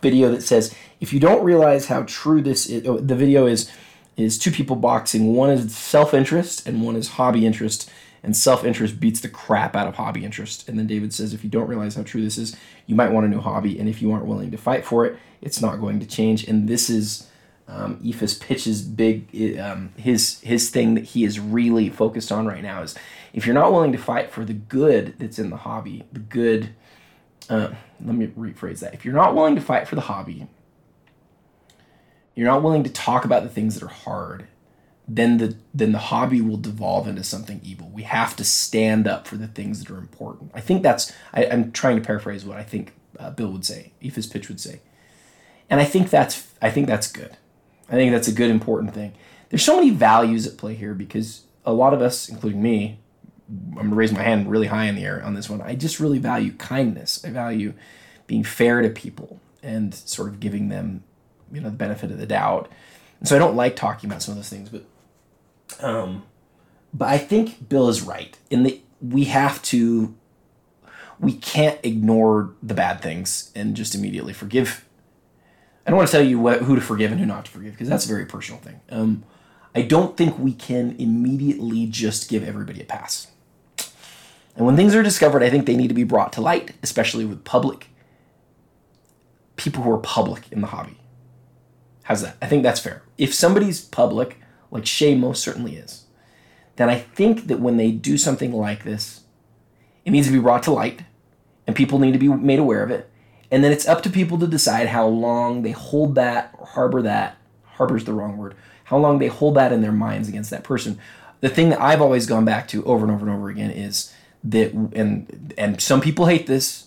video 0.00 0.30
that 0.30 0.42
says, 0.42 0.74
"If 1.00 1.12
you 1.12 1.20
don't 1.20 1.44
realize 1.44 1.86
how 1.86 2.04
true 2.06 2.42
this 2.42 2.66
is, 2.66 2.86
oh, 2.86 2.98
the 2.98 3.16
video 3.16 3.46
is." 3.46 3.70
Is 4.16 4.38
two 4.38 4.50
people 4.50 4.76
boxing. 4.76 5.34
One 5.34 5.50
is 5.50 5.76
self 5.76 6.14
interest 6.14 6.66
and 6.66 6.82
one 6.82 6.96
is 6.96 7.06
hobby 7.06 7.44
interest 7.44 7.90
and 8.26 8.36
self 8.36 8.64
interest 8.64 8.98
beats 8.98 9.20
the 9.20 9.28
crap 9.28 9.76
out 9.76 9.86
of 9.86 9.94
hobby 9.94 10.24
interest. 10.24 10.68
And 10.68 10.78
then 10.78 10.88
David 10.88 11.14
says, 11.14 11.32
if 11.32 11.44
you 11.44 11.48
don't 11.48 11.68
realize 11.68 11.94
how 11.94 12.02
true 12.02 12.22
this 12.22 12.36
is, 12.36 12.56
you 12.86 12.96
might 12.96 13.12
want 13.12 13.24
a 13.24 13.28
new 13.28 13.40
hobby. 13.40 13.78
And 13.78 13.88
if 13.88 14.02
you 14.02 14.10
aren't 14.12 14.26
willing 14.26 14.50
to 14.50 14.56
fight 14.58 14.84
for 14.84 15.06
it, 15.06 15.16
it's 15.40 15.62
not 15.62 15.80
going 15.80 16.00
to 16.00 16.06
change. 16.06 16.46
And 16.48 16.68
this 16.68 16.90
is 16.90 17.28
um, 17.68 18.00
Ephus 18.04 18.34
Pitch's 18.34 18.82
big 18.82 19.58
um, 19.58 19.92
his 19.96 20.40
his 20.40 20.70
thing 20.70 20.94
that 20.94 21.04
he 21.04 21.24
is 21.24 21.40
really 21.40 21.90
focused 21.90 22.30
on 22.30 22.46
right 22.46 22.62
now 22.62 22.82
is 22.82 22.94
if 23.32 23.46
you're 23.46 23.54
not 23.54 23.72
willing 23.72 23.92
to 23.92 23.98
fight 23.98 24.30
for 24.30 24.44
the 24.44 24.54
good 24.54 25.14
that's 25.18 25.38
in 25.38 25.50
the 25.50 25.56
hobby, 25.56 26.04
the 26.12 26.20
good. 26.20 26.70
Uh, 27.48 27.70
let 28.04 28.16
me 28.16 28.26
rephrase 28.26 28.80
that. 28.80 28.92
If 28.92 29.04
you're 29.04 29.14
not 29.14 29.34
willing 29.34 29.54
to 29.54 29.60
fight 29.60 29.86
for 29.86 29.94
the 29.94 30.00
hobby, 30.02 30.48
you're 32.34 32.48
not 32.48 32.62
willing 32.62 32.82
to 32.82 32.90
talk 32.90 33.24
about 33.24 33.44
the 33.44 33.48
things 33.48 33.74
that 33.74 33.84
are 33.84 33.88
hard 33.88 34.48
then 35.08 35.38
the 35.38 35.56
then 35.72 35.92
the 35.92 35.98
hobby 35.98 36.40
will 36.40 36.56
devolve 36.56 37.06
into 37.06 37.22
something 37.22 37.60
evil. 37.62 37.90
We 37.90 38.02
have 38.02 38.34
to 38.36 38.44
stand 38.44 39.06
up 39.06 39.26
for 39.26 39.36
the 39.36 39.46
things 39.46 39.82
that 39.82 39.90
are 39.92 39.98
important. 39.98 40.50
I 40.54 40.60
think 40.60 40.82
that's 40.82 41.12
I, 41.32 41.44
am 41.44 41.72
trying 41.72 41.96
to 41.96 42.02
paraphrase 42.02 42.44
what 42.44 42.58
I 42.58 42.62
think 42.62 42.92
uh, 43.18 43.30
Bill 43.30 43.50
would 43.52 43.64
say, 43.64 43.92
Ephus 44.02 44.26
Pitch 44.26 44.48
would 44.48 44.60
say, 44.60 44.80
and 45.70 45.80
I 45.80 45.84
think 45.84 46.10
that's 46.10 46.52
I 46.60 46.70
think 46.70 46.88
that's 46.88 47.10
good. 47.10 47.36
I 47.88 47.92
think 47.92 48.12
that's 48.12 48.28
a 48.28 48.32
good 48.32 48.50
important 48.50 48.94
thing. 48.94 49.14
There's 49.48 49.64
so 49.64 49.76
many 49.76 49.90
values 49.90 50.46
at 50.46 50.56
play 50.56 50.74
here 50.74 50.94
because 50.94 51.42
a 51.64 51.72
lot 51.72 51.94
of 51.94 52.02
us, 52.02 52.28
including 52.28 52.62
me, 52.62 52.98
I'm 53.48 53.84
gonna 53.84 53.94
raise 53.94 54.12
my 54.12 54.22
hand 54.22 54.50
really 54.50 54.66
high 54.66 54.86
in 54.86 54.96
the 54.96 55.04
air 55.04 55.22
on 55.22 55.34
this 55.34 55.48
one. 55.48 55.60
I 55.62 55.76
just 55.76 56.00
really 56.00 56.18
value 56.18 56.52
kindness. 56.54 57.24
I 57.24 57.30
value 57.30 57.74
being 58.26 58.42
fair 58.42 58.82
to 58.82 58.90
people 58.90 59.40
and 59.62 59.94
sort 59.94 60.28
of 60.28 60.40
giving 60.40 60.68
them, 60.68 61.04
you 61.52 61.60
know, 61.60 61.70
the 61.70 61.76
benefit 61.76 62.10
of 62.10 62.18
the 62.18 62.26
doubt. 62.26 62.70
And 63.20 63.28
so 63.28 63.36
I 63.36 63.38
don't 63.38 63.54
like 63.54 63.76
talking 63.76 64.10
about 64.10 64.22
some 64.22 64.32
of 64.32 64.38
those 64.38 64.48
things, 64.48 64.68
but 64.68 64.84
um, 65.80 66.24
but 66.92 67.08
I 67.08 67.18
think 67.18 67.68
Bill 67.68 67.88
is 67.88 68.02
right 68.02 68.36
in 68.50 68.62
that 68.62 68.80
we 69.00 69.24
have 69.24 69.60
to, 69.64 70.14
we 71.20 71.34
can't 71.34 71.78
ignore 71.82 72.54
the 72.62 72.74
bad 72.74 73.00
things 73.02 73.50
and 73.54 73.76
just 73.76 73.94
immediately 73.94 74.32
forgive. 74.32 74.85
I 75.86 75.90
don't 75.90 75.98
want 75.98 76.08
to 76.08 76.12
tell 76.16 76.26
you 76.26 76.40
what, 76.40 76.62
who 76.62 76.74
to 76.74 76.80
forgive 76.80 77.12
and 77.12 77.20
who 77.20 77.26
not 77.26 77.44
to 77.44 77.50
forgive 77.50 77.72
because 77.72 77.88
that's 77.88 78.04
a 78.04 78.08
very 78.08 78.26
personal 78.26 78.60
thing. 78.60 78.80
Um, 78.90 79.22
I 79.74 79.82
don't 79.82 80.16
think 80.16 80.38
we 80.38 80.52
can 80.52 80.96
immediately 80.98 81.86
just 81.86 82.28
give 82.28 82.42
everybody 82.42 82.80
a 82.80 82.84
pass. 82.84 83.28
And 84.56 84.66
when 84.66 84.74
things 84.74 84.94
are 84.94 85.02
discovered, 85.02 85.42
I 85.42 85.50
think 85.50 85.66
they 85.66 85.76
need 85.76 85.88
to 85.88 85.94
be 85.94 86.02
brought 86.02 86.32
to 86.32 86.40
light, 86.40 86.72
especially 86.82 87.24
with 87.24 87.44
public 87.44 87.88
people 89.56 89.82
who 89.82 89.90
are 89.92 89.98
public 89.98 90.50
in 90.50 90.60
the 90.60 90.68
hobby. 90.68 90.98
How's 92.04 92.22
that? 92.22 92.36
I 92.40 92.46
think 92.46 92.62
that's 92.62 92.80
fair. 92.80 93.02
If 93.18 93.34
somebody's 93.34 93.80
public, 93.80 94.38
like 94.70 94.86
Shay 94.86 95.14
most 95.14 95.42
certainly 95.42 95.76
is, 95.76 96.06
then 96.76 96.88
I 96.88 96.98
think 96.98 97.46
that 97.46 97.60
when 97.60 97.76
they 97.76 97.90
do 97.90 98.18
something 98.18 98.52
like 98.52 98.84
this, 98.84 99.22
it 100.04 100.10
needs 100.10 100.26
to 100.26 100.32
be 100.32 100.38
brought 100.38 100.62
to 100.64 100.72
light 100.72 101.02
and 101.66 101.74
people 101.74 101.98
need 101.98 102.12
to 102.12 102.18
be 102.18 102.28
made 102.28 102.58
aware 102.58 102.82
of 102.82 102.90
it. 102.90 103.10
And 103.50 103.62
then 103.62 103.72
it's 103.72 103.86
up 103.86 104.02
to 104.02 104.10
people 104.10 104.38
to 104.38 104.46
decide 104.46 104.88
how 104.88 105.06
long 105.06 105.62
they 105.62 105.70
hold 105.70 106.14
that 106.16 106.54
or 106.58 106.66
harbor 106.66 107.02
that. 107.02 107.36
Harbor's 107.64 108.04
the 108.04 108.12
wrong 108.12 108.36
word. 108.36 108.54
How 108.84 108.98
long 108.98 109.18
they 109.18 109.28
hold 109.28 109.54
that 109.56 109.72
in 109.72 109.82
their 109.82 109.92
minds 109.92 110.28
against 110.28 110.50
that 110.50 110.64
person. 110.64 110.98
The 111.40 111.48
thing 111.48 111.68
that 111.70 111.80
I've 111.80 112.00
always 112.00 112.26
gone 112.26 112.44
back 112.44 112.66
to 112.68 112.84
over 112.84 113.04
and 113.04 113.14
over 113.14 113.26
and 113.26 113.34
over 113.34 113.48
again 113.48 113.70
is 113.70 114.12
that, 114.44 114.72
and 114.72 115.54
and 115.58 115.80
some 115.80 116.00
people 116.00 116.26
hate 116.26 116.46
this. 116.46 116.86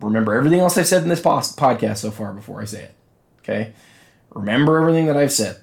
Remember 0.00 0.34
everything 0.34 0.60
else 0.60 0.76
I've 0.76 0.86
said 0.86 1.02
in 1.02 1.08
this 1.08 1.20
podcast 1.20 1.98
so 1.98 2.10
far 2.10 2.32
before 2.32 2.60
I 2.60 2.64
say 2.64 2.84
it. 2.84 2.94
Okay, 3.40 3.72
remember 4.34 4.80
everything 4.80 5.06
that 5.06 5.16
I've 5.16 5.32
said. 5.32 5.60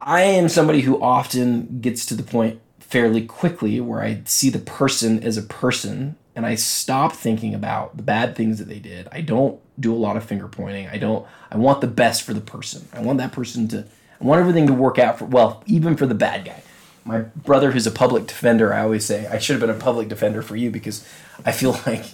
I 0.00 0.22
am 0.22 0.48
somebody 0.48 0.82
who 0.82 1.00
often 1.02 1.80
gets 1.80 2.06
to 2.06 2.14
the 2.14 2.22
point 2.22 2.60
fairly 2.78 3.26
quickly 3.26 3.80
where 3.80 4.00
I 4.00 4.22
see 4.24 4.50
the 4.50 4.60
person 4.60 5.22
as 5.22 5.36
a 5.36 5.42
person 5.42 6.16
and 6.36 6.44
I 6.44 6.54
stop 6.54 7.14
thinking 7.14 7.54
about 7.54 7.96
the 7.96 8.02
bad 8.02 8.36
things 8.36 8.58
that 8.58 8.68
they 8.68 8.78
did. 8.78 9.08
I 9.10 9.22
don't 9.22 9.58
do 9.80 9.92
a 9.92 9.96
lot 9.96 10.18
of 10.18 10.24
finger 10.24 10.46
pointing. 10.46 10.86
I 10.86 10.98
don't 10.98 11.26
I 11.50 11.56
want 11.56 11.80
the 11.80 11.86
best 11.86 12.22
for 12.22 12.34
the 12.34 12.42
person. 12.42 12.86
I 12.92 13.00
want 13.00 13.18
that 13.18 13.32
person 13.32 13.66
to 13.68 13.86
I 14.20 14.24
want 14.24 14.40
everything 14.40 14.66
to 14.66 14.74
work 14.74 14.98
out 14.98 15.18
for 15.18 15.24
well, 15.24 15.64
even 15.66 15.96
for 15.96 16.06
the 16.06 16.14
bad 16.14 16.44
guy. 16.44 16.62
My 17.04 17.20
brother 17.20 17.72
who's 17.72 17.86
a 17.86 17.90
public 17.90 18.26
defender, 18.26 18.74
I 18.74 18.82
always 18.82 19.06
say 19.06 19.26
I 19.26 19.38
should 19.38 19.54
have 19.54 19.60
been 19.60 19.74
a 19.74 19.80
public 19.80 20.08
defender 20.08 20.42
for 20.42 20.56
you 20.56 20.70
because 20.70 21.08
I 21.44 21.52
feel 21.52 21.72
like 21.86 22.04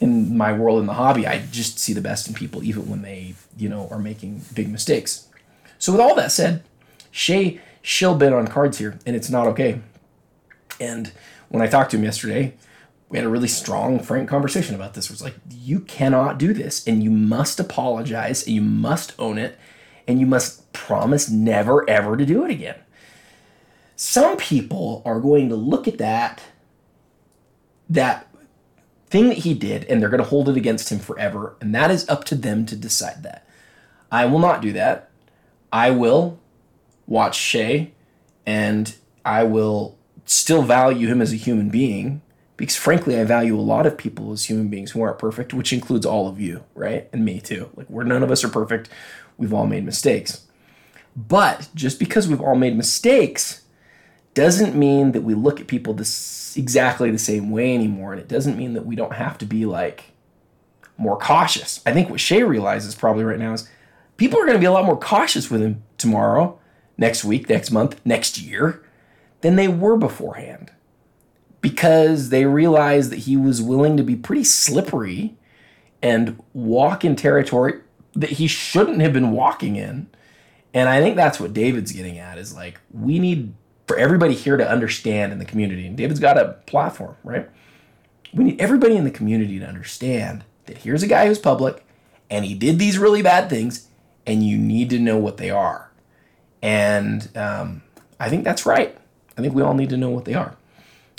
in 0.00 0.36
my 0.36 0.52
world 0.52 0.80
in 0.80 0.86
the 0.86 0.94
hobby, 0.94 1.26
I 1.26 1.44
just 1.50 1.78
see 1.78 1.92
the 1.92 2.00
best 2.00 2.26
in 2.26 2.34
people 2.34 2.64
even 2.64 2.88
when 2.88 3.02
they, 3.02 3.34
you 3.56 3.68
know, 3.68 3.86
are 3.90 3.98
making 3.98 4.42
big 4.54 4.70
mistakes. 4.70 5.28
So 5.78 5.92
with 5.92 6.00
all 6.00 6.14
that 6.14 6.32
said, 6.32 6.64
Shay 7.10 7.60
been 8.00 8.32
on 8.32 8.48
cards 8.48 8.78
here 8.78 8.98
and 9.04 9.14
it's 9.14 9.28
not 9.28 9.46
okay. 9.48 9.80
And 10.80 11.12
when 11.48 11.62
I 11.62 11.66
talked 11.66 11.90
to 11.90 11.96
him 11.98 12.04
yesterday, 12.04 12.54
we 13.08 13.16
had 13.16 13.26
a 13.26 13.30
really 13.30 13.48
strong, 13.48 14.00
frank 14.00 14.28
conversation 14.28 14.74
about 14.74 14.94
this. 14.94 15.06
It 15.06 15.10
was 15.10 15.22
like, 15.22 15.36
you 15.50 15.80
cannot 15.80 16.38
do 16.38 16.52
this, 16.52 16.86
and 16.86 17.02
you 17.02 17.10
must 17.10 17.58
apologize, 17.58 18.46
and 18.46 18.54
you 18.54 18.62
must 18.62 19.14
own 19.18 19.38
it, 19.38 19.58
and 20.06 20.20
you 20.20 20.26
must 20.26 20.72
promise 20.72 21.30
never 21.30 21.88
ever 21.88 22.16
to 22.16 22.26
do 22.26 22.44
it 22.44 22.50
again. 22.50 22.76
Some 23.96 24.36
people 24.36 25.02
are 25.04 25.20
going 25.20 25.48
to 25.48 25.56
look 25.56 25.88
at 25.88 25.98
that, 25.98 26.42
that 27.88 28.28
thing 29.08 29.28
that 29.28 29.38
he 29.38 29.54
did, 29.54 29.84
and 29.84 30.00
they're 30.00 30.10
going 30.10 30.22
to 30.22 30.28
hold 30.28 30.48
it 30.48 30.56
against 30.56 30.92
him 30.92 30.98
forever, 30.98 31.56
and 31.60 31.74
that 31.74 31.90
is 31.90 32.08
up 32.08 32.24
to 32.24 32.34
them 32.34 32.66
to 32.66 32.76
decide 32.76 33.22
that. 33.22 33.46
I 34.12 34.26
will 34.26 34.38
not 34.38 34.62
do 34.62 34.72
that. 34.72 35.10
I 35.72 35.90
will 35.90 36.38
watch 37.06 37.36
Shay, 37.36 37.92
and 38.44 38.94
I 39.24 39.44
will 39.44 39.96
still 40.26 40.62
value 40.62 41.08
him 41.08 41.22
as 41.22 41.32
a 41.32 41.36
human 41.36 41.70
being 41.70 42.20
because 42.58 42.76
frankly, 42.76 43.18
I 43.18 43.24
value 43.24 43.56
a 43.56 43.62
lot 43.62 43.86
of 43.86 43.96
people 43.96 44.32
as 44.32 44.44
human 44.44 44.68
beings 44.68 44.90
who 44.90 45.00
aren't 45.00 45.20
perfect, 45.20 45.54
which 45.54 45.72
includes 45.72 46.04
all 46.04 46.28
of 46.28 46.40
you, 46.40 46.64
right? 46.74 47.08
And 47.12 47.24
me 47.24 47.40
too. 47.40 47.70
Like, 47.76 47.88
we're 47.88 48.02
none 48.02 48.24
of 48.24 48.32
us 48.32 48.42
are 48.44 48.48
perfect. 48.48 48.90
We've 49.38 49.54
all 49.54 49.66
made 49.66 49.86
mistakes. 49.86 50.44
But 51.16 51.68
just 51.74 52.00
because 52.00 52.26
we've 52.26 52.40
all 52.40 52.56
made 52.56 52.76
mistakes 52.76 53.62
doesn't 54.34 54.74
mean 54.74 55.12
that 55.12 55.22
we 55.22 55.34
look 55.34 55.60
at 55.60 55.68
people 55.68 55.94
this 55.94 56.56
exactly 56.56 57.12
the 57.12 57.18
same 57.18 57.50
way 57.50 57.74
anymore. 57.74 58.12
And 58.12 58.20
it 58.20 58.28
doesn't 58.28 58.58
mean 58.58 58.74
that 58.74 58.84
we 58.84 58.96
don't 58.96 59.14
have 59.14 59.38
to 59.38 59.46
be 59.46 59.64
like 59.64 60.06
more 60.96 61.16
cautious. 61.16 61.80
I 61.86 61.92
think 61.92 62.10
what 62.10 62.20
Shay 62.20 62.42
realizes 62.42 62.96
probably 62.96 63.22
right 63.22 63.38
now 63.38 63.52
is 63.52 63.68
people 64.16 64.40
are 64.40 64.44
going 64.44 64.56
to 64.56 64.60
be 64.60 64.66
a 64.66 64.72
lot 64.72 64.84
more 64.84 64.98
cautious 64.98 65.48
with 65.48 65.62
him 65.62 65.84
tomorrow, 65.96 66.58
next 66.96 67.24
week, 67.24 67.48
next 67.48 67.70
month, 67.70 68.00
next 68.04 68.36
year 68.36 68.84
than 69.42 69.54
they 69.54 69.68
were 69.68 69.96
beforehand 69.96 70.72
because 71.68 72.30
they 72.30 72.44
realized 72.46 73.10
that 73.10 73.20
he 73.20 73.36
was 73.36 73.60
willing 73.60 73.96
to 73.96 74.02
be 74.02 74.16
pretty 74.16 74.44
slippery 74.44 75.34
and 76.02 76.42
walk 76.54 77.04
in 77.04 77.14
territory 77.14 77.80
that 78.14 78.30
he 78.30 78.46
shouldn't 78.46 79.00
have 79.00 79.12
been 79.12 79.32
walking 79.32 79.76
in. 79.76 80.08
And 80.72 80.88
I 80.88 81.00
think 81.00 81.16
that's 81.16 81.38
what 81.38 81.52
David's 81.52 81.92
getting 81.92 82.18
at 82.18 82.38
is 82.38 82.54
like, 82.54 82.80
we 82.90 83.18
need 83.18 83.54
for 83.86 83.98
everybody 83.98 84.34
here 84.34 84.56
to 84.56 84.68
understand 84.68 85.32
in 85.32 85.38
the 85.38 85.44
community. 85.44 85.86
And 85.86 85.96
David's 85.96 86.20
got 86.20 86.38
a 86.38 86.56
platform, 86.66 87.16
right? 87.22 87.48
We 88.32 88.44
need 88.44 88.60
everybody 88.60 88.96
in 88.96 89.04
the 89.04 89.10
community 89.10 89.58
to 89.58 89.66
understand 89.66 90.44
that 90.66 90.78
here's 90.78 91.02
a 91.02 91.06
guy 91.06 91.26
who's 91.26 91.38
public 91.38 91.84
and 92.30 92.44
he 92.44 92.54
did 92.54 92.78
these 92.78 92.98
really 92.98 93.22
bad 93.22 93.50
things 93.50 93.88
and 94.26 94.42
you 94.42 94.58
need 94.58 94.90
to 94.90 94.98
know 94.98 95.16
what 95.16 95.36
they 95.36 95.50
are. 95.50 95.90
And 96.62 97.28
um, 97.36 97.82
I 98.18 98.28
think 98.28 98.44
that's 98.44 98.66
right. 98.66 98.96
I 99.36 99.40
think 99.40 99.54
we 99.54 99.62
all 99.62 99.74
need 99.74 99.90
to 99.90 99.96
know 99.96 100.10
what 100.10 100.24
they 100.24 100.34
are. 100.34 100.56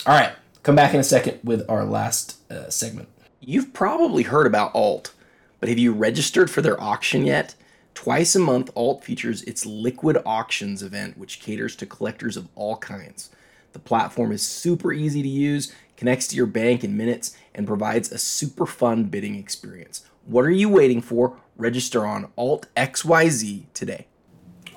All 0.06 0.14
right, 0.14 0.32
come 0.62 0.76
back 0.76 0.94
in 0.94 1.00
a 1.00 1.04
second 1.04 1.40
with 1.42 1.68
our 1.68 1.84
last 1.84 2.38
uh, 2.50 2.68
segment. 2.68 3.08
You've 3.40 3.72
probably 3.72 4.24
heard 4.24 4.46
about 4.46 4.74
Alt, 4.74 5.12
but 5.58 5.68
have 5.68 5.78
you 5.78 5.92
registered 5.92 6.50
for 6.50 6.62
their 6.62 6.80
auction 6.80 7.24
yet? 7.24 7.54
Twice 7.94 8.34
a 8.34 8.38
month, 8.38 8.70
Alt 8.74 9.04
features 9.04 9.42
its 9.42 9.66
Liquid 9.66 10.18
Auctions 10.24 10.82
event, 10.82 11.18
which 11.18 11.40
caters 11.40 11.74
to 11.76 11.86
collectors 11.86 12.36
of 12.36 12.48
all 12.54 12.76
kinds. 12.76 13.30
The 13.72 13.78
platform 13.78 14.32
is 14.32 14.42
super 14.42 14.92
easy 14.92 15.22
to 15.22 15.28
use, 15.28 15.72
connects 15.96 16.26
to 16.28 16.36
your 16.36 16.46
bank 16.46 16.84
in 16.84 16.96
minutes, 16.96 17.36
and 17.54 17.66
provides 17.66 18.10
a 18.10 18.18
super 18.18 18.66
fun 18.66 19.04
bidding 19.04 19.36
experience. 19.36 20.04
What 20.24 20.44
are 20.44 20.50
you 20.50 20.68
waiting 20.68 21.00
for? 21.00 21.36
Register 21.56 22.06
on 22.06 22.30
Alt 22.36 22.66
XYZ 22.76 23.64
today. 23.74 24.06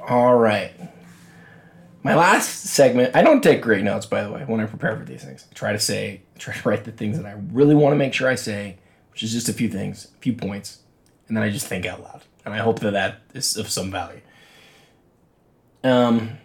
All 0.01 0.35
right 0.35 0.92
my 2.03 2.15
last 2.15 2.65
segment, 2.65 3.15
I 3.15 3.21
don't 3.21 3.41
take 3.41 3.61
great 3.61 3.83
notes, 3.83 4.05
by 4.05 4.23
the 4.23 4.31
way, 4.31 4.43
when 4.45 4.59
I 4.59 4.65
prepare 4.65 4.97
for 4.97 5.05
these 5.05 5.23
things. 5.23 5.47
I 5.49 5.53
try 5.53 5.71
to 5.71 5.79
say, 5.79 6.21
try 6.37 6.53
to 6.53 6.69
write 6.69 6.83
the 6.83 6.91
things 6.91 7.17
that 7.17 7.25
I 7.25 7.35
really 7.51 7.75
want 7.75 7.93
to 7.93 7.97
make 7.97 8.13
sure 8.13 8.27
I 8.29 8.35
say, 8.35 8.77
which 9.11 9.23
is 9.23 9.31
just 9.31 9.49
a 9.49 9.53
few 9.53 9.69
things, 9.69 10.09
a 10.15 10.19
few 10.19 10.33
points, 10.33 10.79
and 11.27 11.37
then 11.37 11.43
I 11.43 11.49
just 11.49 11.67
think 11.67 11.85
out 11.85 12.01
loud. 12.01 12.23
And 12.45 12.53
I 12.53 12.57
hope 12.57 12.79
that 12.79 12.91
that 12.91 13.21
is 13.33 13.55
of 13.55 13.69
some 13.69 13.89
value. 13.89 14.19
Um, 15.83 16.37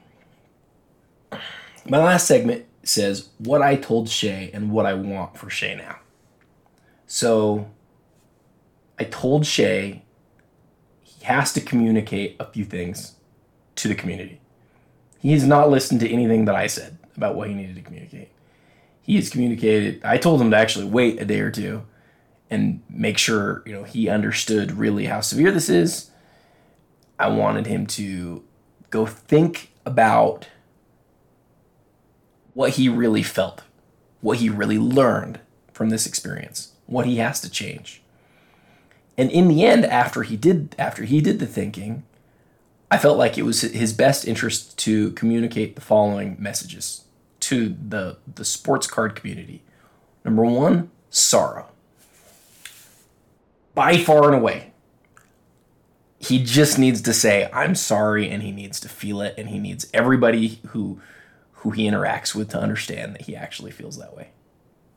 my 1.88 1.98
last 1.98 2.26
segment 2.26 2.66
says 2.84 3.28
what 3.38 3.62
I 3.62 3.76
told 3.76 4.08
Shay 4.08 4.50
and 4.54 4.70
what 4.70 4.86
I 4.86 4.94
want 4.94 5.36
for 5.36 5.50
Shay 5.50 5.74
now. 5.74 5.98
So 7.06 7.68
I 8.98 9.04
told 9.04 9.44
Shay 9.44 10.04
he 11.02 11.24
has 11.24 11.52
to 11.54 11.60
communicate 11.60 12.36
a 12.38 12.44
few 12.44 12.64
things 12.64 13.14
to 13.76 13.88
the 13.88 13.94
community. 13.94 14.40
He 15.18 15.32
has 15.32 15.44
not 15.44 15.70
listened 15.70 16.00
to 16.00 16.10
anything 16.10 16.44
that 16.44 16.54
I 16.54 16.66
said 16.66 16.98
about 17.16 17.34
what 17.34 17.48
he 17.48 17.54
needed 17.54 17.76
to 17.76 17.82
communicate. 17.82 18.30
He 19.02 19.16
has 19.16 19.30
communicated. 19.30 20.04
I 20.04 20.18
told 20.18 20.40
him 20.40 20.50
to 20.50 20.56
actually 20.56 20.86
wait 20.86 21.20
a 21.20 21.24
day 21.24 21.40
or 21.40 21.50
two 21.50 21.82
and 22.50 22.82
make 22.88 23.18
sure 23.18 23.62
you 23.66 23.72
know 23.72 23.84
he 23.84 24.08
understood 24.08 24.72
really 24.72 25.06
how 25.06 25.20
severe 25.20 25.50
this 25.50 25.68
is. 25.68 26.10
I 27.18 27.28
wanted 27.28 27.66
him 27.66 27.86
to 27.88 28.44
go 28.90 29.06
think 29.06 29.72
about 29.84 30.48
what 32.54 32.72
he 32.72 32.88
really 32.88 33.22
felt, 33.22 33.62
what 34.20 34.38
he 34.38 34.48
really 34.48 34.78
learned 34.78 35.40
from 35.72 35.90
this 35.90 36.06
experience, 36.06 36.72
what 36.86 37.06
he 37.06 37.16
has 37.16 37.40
to 37.40 37.50
change. 37.50 38.02
And 39.16 39.30
in 39.30 39.48
the 39.48 39.64
end, 39.64 39.84
after 39.84 40.22
he 40.22 40.36
did 40.36 40.76
after 40.78 41.04
he 41.04 41.20
did 41.20 41.40
the 41.40 41.46
thinking, 41.46 42.04
I 42.90 42.98
felt 42.98 43.18
like 43.18 43.36
it 43.36 43.42
was 43.42 43.60
his 43.60 43.92
best 43.92 44.26
interest 44.26 44.78
to 44.78 45.12
communicate 45.12 45.74
the 45.74 45.82
following 45.82 46.36
messages 46.38 47.04
to 47.40 47.76
the, 47.88 48.16
the 48.34 48.44
sports 48.44 48.86
card 48.86 49.14
community. 49.14 49.62
Number 50.24 50.44
one, 50.44 50.90
sorrow. 51.10 51.68
By 53.74 53.98
far 53.98 54.26
and 54.26 54.34
away. 54.34 54.72
He 56.18 56.42
just 56.42 56.78
needs 56.78 57.00
to 57.02 57.12
say, 57.12 57.48
I'm 57.52 57.74
sorry, 57.74 58.28
and 58.28 58.42
he 58.42 58.50
needs 58.50 58.80
to 58.80 58.88
feel 58.88 59.20
it, 59.20 59.34
and 59.38 59.50
he 59.50 59.58
needs 59.58 59.88
everybody 59.94 60.60
who 60.68 61.00
who 61.62 61.70
he 61.70 61.88
interacts 61.88 62.34
with 62.34 62.50
to 62.50 62.58
understand 62.58 63.14
that 63.14 63.22
he 63.22 63.34
actually 63.34 63.72
feels 63.72 63.98
that 63.98 64.16
way. 64.16 64.28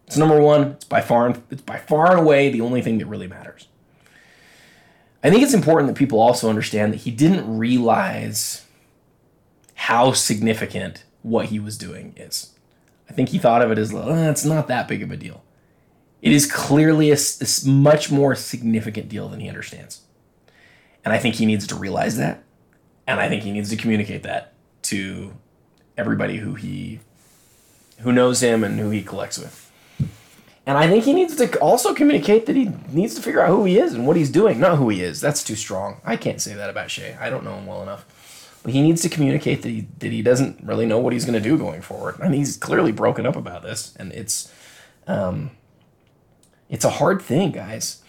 It's 0.06 0.18
number 0.18 0.40
one. 0.40 0.72
It's 0.74 0.86
by 0.86 1.02
far 1.02 1.26
and 1.28 1.42
it's 1.50 1.62
by 1.62 1.78
far 1.80 2.12
and 2.12 2.20
away 2.20 2.50
the 2.50 2.62
only 2.62 2.82
thing 2.82 3.00
that 3.00 3.08
really 3.08 3.28
matters. 3.28 3.68
I 5.24 5.30
think 5.30 5.44
it's 5.44 5.54
important 5.54 5.88
that 5.88 5.98
people 5.98 6.20
also 6.20 6.50
understand 6.50 6.94
that 6.94 7.02
he 7.02 7.12
didn't 7.12 7.58
realize 7.58 8.66
how 9.76 10.14
significant 10.14 11.04
what 11.22 11.48
he 11.48 11.60
was 11.60 11.78
doing 11.78 12.14
is. 12.18 12.54
I 13.10 13.14
think 13.14 13.30
he 13.30 13.38
thought 13.38 13.62
of 13.62 13.72
it 13.72 13.78
as, 13.78 13.94
oh, 13.94 14.30
it's 14.30 14.46
not 14.46 14.68
that 14.68 14.88
big 14.88 15.04
of 15.04 15.12
a 15.12 15.18
deal. 15.18 15.44
It 16.22 16.32
is 16.32 16.52
clearly 16.52 17.12
a, 17.12 17.16
a 17.18 17.68
much 17.68 18.12
more 18.12 18.36
significant 18.36 19.10
deal 19.10 19.28
than 19.28 19.40
he 19.40 19.50
understands. 19.50 20.02
And 21.04 21.14
I 21.14 21.18
think 21.18 21.36
he 21.36 21.46
needs 21.46 21.68
to 21.68 21.76
realize 21.76 22.18
that. 22.18 22.44
And 23.08 23.20
I 23.20 23.28
think 23.28 23.44
he 23.44 23.52
needs 23.52 23.70
to 23.70 23.76
communicate 23.76 24.24
that 24.24 24.54
to 24.84 25.34
everybody 25.98 26.38
who 26.38 26.56
he 26.56 27.00
who 28.00 28.12
knows 28.12 28.42
him 28.42 28.64
and 28.64 28.80
who 28.80 28.90
he 28.90 29.04
collects 29.04 29.38
with. 29.38 29.71
And 30.72 30.78
I 30.78 30.88
think 30.88 31.04
he 31.04 31.12
needs 31.12 31.36
to 31.36 31.60
also 31.60 31.94
communicate 31.94 32.46
that 32.46 32.56
he 32.56 32.72
needs 32.94 33.14
to 33.16 33.22
figure 33.22 33.42
out 33.42 33.50
who 33.50 33.66
he 33.66 33.78
is 33.78 33.94
and 33.94 34.08
what 34.08 34.16
he's 34.16 34.30
doing, 34.30 34.58
not 34.58 34.78
who 34.78 34.88
he 34.88 35.04
is. 35.04 35.20
That's 35.20 35.44
too 35.44 35.58
strong. 35.58 36.00
I 36.06 36.16
can't 36.16 36.40
say 36.40 36.54
that 36.54 36.70
about 36.70 36.90
Shay. 36.90 37.18
I 37.20 37.30
don't 37.30 37.44
know 37.44 37.56
him 37.56 37.66
well 37.66 37.84
enough. 37.84 38.06
but 38.64 38.72
he 38.72 38.82
needs 38.82 39.02
to 39.02 39.10
communicate 39.10 39.64
that 39.64 39.68
he, 39.68 39.90
that 40.00 40.14
he 40.14 40.22
doesn't 40.22 40.64
really 40.64 40.86
know 40.86 40.98
what 40.98 41.12
he's 41.12 41.26
going 41.26 41.34
to 41.34 41.42
do 41.42 41.58
going 41.58 41.82
forward. 41.82 42.18
And 42.22 42.34
he's 42.34 42.56
clearly 42.56 42.94
broken 42.94 43.26
up 43.26 43.36
about 43.36 43.64
this, 43.64 43.94
and 43.98 44.14
it's 44.14 44.50
um, 45.08 45.52
it's 46.70 46.86
a 46.86 46.90
hard 46.90 47.22
thing, 47.22 47.52
guys. 47.52 48.02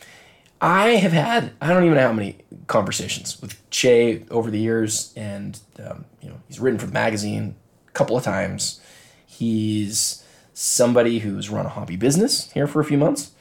I 0.60 0.90
have 0.90 1.10
had 1.10 1.54
I 1.60 1.72
don't 1.72 1.82
even 1.82 1.96
know 1.96 2.06
how 2.06 2.12
many 2.12 2.38
conversations 2.68 3.42
with 3.42 3.60
Shea 3.70 4.24
over 4.30 4.52
the 4.52 4.60
years, 4.60 5.12
and 5.16 5.58
um, 5.84 6.04
you 6.20 6.28
know 6.28 6.40
he's 6.46 6.60
written 6.60 6.78
for 6.78 6.86
the 6.86 6.92
magazine 6.92 7.56
a 7.88 7.90
couple 7.90 8.16
of 8.16 8.22
times. 8.22 8.80
He's 9.26 10.22
somebody 10.54 11.20
who's 11.20 11.50
run 11.50 11.66
a 11.66 11.70
hobby 11.70 11.96
business 11.96 12.50
here 12.52 12.66
for 12.66 12.80
a 12.80 12.84
few 12.84 12.98
months. 12.98 13.32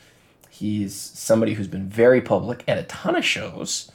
He's 0.50 0.95
somebody 0.95 1.54
who's 1.54 1.67
been 1.67 1.89
very 1.89 2.21
public 2.21 2.63
at 2.67 2.78
a 2.78 2.84
ton 2.84 3.15
of 3.15 3.26
shows, 3.26 3.91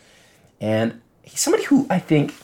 and 0.61 1.01
he's 1.23 1.41
somebody 1.41 1.65
who 1.65 1.87
I 1.89 1.99
think 1.99 2.35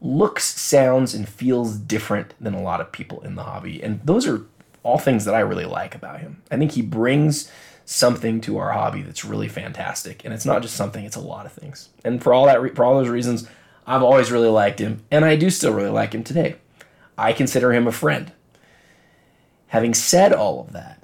looks, 0.00 0.44
sounds, 0.44 1.14
and 1.14 1.28
feels 1.28 1.76
different 1.76 2.34
than 2.40 2.54
a 2.54 2.62
lot 2.62 2.80
of 2.80 2.92
people 2.92 3.20
in 3.20 3.34
the 3.34 3.42
hobby. 3.42 3.82
And 3.82 4.00
those 4.04 4.26
are 4.26 4.42
all 4.82 4.98
things 4.98 5.24
that 5.24 5.34
I 5.34 5.40
really 5.40 5.64
like 5.64 5.94
about 5.94 6.20
him. 6.20 6.42
I 6.50 6.56
think 6.56 6.72
he 6.72 6.82
brings 6.82 7.50
something 7.84 8.40
to 8.42 8.58
our 8.58 8.72
hobby 8.72 9.02
that's 9.02 9.24
really 9.24 9.48
fantastic, 9.48 10.24
and 10.24 10.32
it's 10.32 10.46
not 10.46 10.62
just 10.62 10.76
something; 10.76 11.04
it's 11.04 11.16
a 11.16 11.20
lot 11.20 11.46
of 11.46 11.52
things. 11.52 11.90
And 12.04 12.22
for 12.22 12.32
all 12.32 12.46
that, 12.46 12.60
re- 12.60 12.74
for 12.74 12.84
all 12.84 12.96
those 12.96 13.08
reasons, 13.08 13.48
I've 13.86 14.02
always 14.02 14.32
really 14.32 14.48
liked 14.48 14.78
him, 14.78 15.04
and 15.10 15.24
I 15.24 15.36
do 15.36 15.50
still 15.50 15.72
really 15.72 15.90
like 15.90 16.14
him 16.14 16.24
today. 16.24 16.56
I 17.18 17.32
consider 17.32 17.72
him 17.72 17.86
a 17.86 17.92
friend. 17.92 18.32
Having 19.72 19.94
said 19.94 20.34
all 20.34 20.60
of 20.60 20.74
that, 20.74 21.02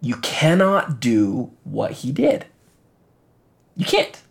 you 0.00 0.14
cannot 0.18 1.00
do 1.00 1.50
what 1.64 1.90
he 1.90 2.12
did. 2.12 2.46
You 3.74 3.84
can't. 3.84 4.22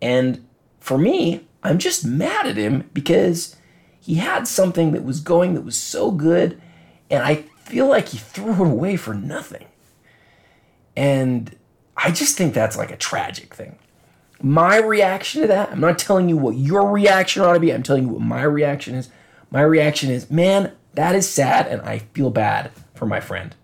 And 0.00 0.46
for 0.78 0.96
me, 0.96 1.48
I'm 1.64 1.78
just 1.78 2.04
mad 2.04 2.46
at 2.46 2.56
him 2.56 2.88
because 2.94 3.56
he 3.98 4.14
had 4.14 4.46
something 4.46 4.92
that 4.92 5.02
was 5.02 5.18
going 5.18 5.54
that 5.54 5.62
was 5.62 5.76
so 5.76 6.12
good, 6.12 6.62
and 7.10 7.24
I 7.24 7.46
feel 7.64 7.88
like 7.88 8.10
he 8.10 8.18
threw 8.18 8.52
it 8.52 8.70
away 8.70 8.94
for 8.94 9.12
nothing. 9.12 9.66
And 10.96 11.56
I 11.96 12.12
just 12.12 12.38
think 12.38 12.54
that's 12.54 12.76
like 12.76 12.92
a 12.92 12.96
tragic 12.96 13.56
thing. 13.56 13.76
My 14.40 14.76
reaction 14.76 15.42
to 15.42 15.48
that, 15.48 15.72
I'm 15.72 15.80
not 15.80 15.98
telling 15.98 16.28
you 16.28 16.36
what 16.36 16.54
your 16.54 16.92
reaction 16.92 17.42
ought 17.42 17.54
to 17.54 17.60
be, 17.60 17.74
I'm 17.74 17.82
telling 17.82 18.04
you 18.04 18.10
what 18.10 18.22
my 18.22 18.44
reaction 18.44 18.94
is. 18.94 19.08
My 19.50 19.62
reaction 19.62 20.12
is, 20.12 20.30
man, 20.30 20.74
that 20.94 21.14
is 21.14 21.28
sad, 21.28 21.66
and 21.66 21.82
I 21.82 21.98
feel 21.98 22.30
bad 22.30 22.70
for 22.94 23.06
my 23.06 23.20
friend. 23.20 23.54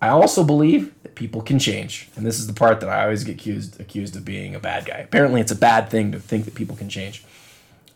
I 0.00 0.08
also 0.08 0.44
believe 0.44 0.94
that 1.02 1.14
people 1.16 1.42
can 1.42 1.58
change, 1.58 2.08
and 2.14 2.24
this 2.24 2.38
is 2.38 2.46
the 2.46 2.52
part 2.52 2.80
that 2.80 2.88
I 2.88 3.02
always 3.02 3.24
get 3.24 3.32
accused 3.32 3.80
accused 3.80 4.14
of 4.14 4.24
being 4.24 4.54
a 4.54 4.60
bad 4.60 4.84
guy. 4.86 4.98
Apparently, 4.98 5.40
it's 5.40 5.50
a 5.50 5.56
bad 5.56 5.90
thing 5.90 6.12
to 6.12 6.20
think 6.20 6.44
that 6.44 6.54
people 6.54 6.76
can 6.76 6.88
change. 6.88 7.24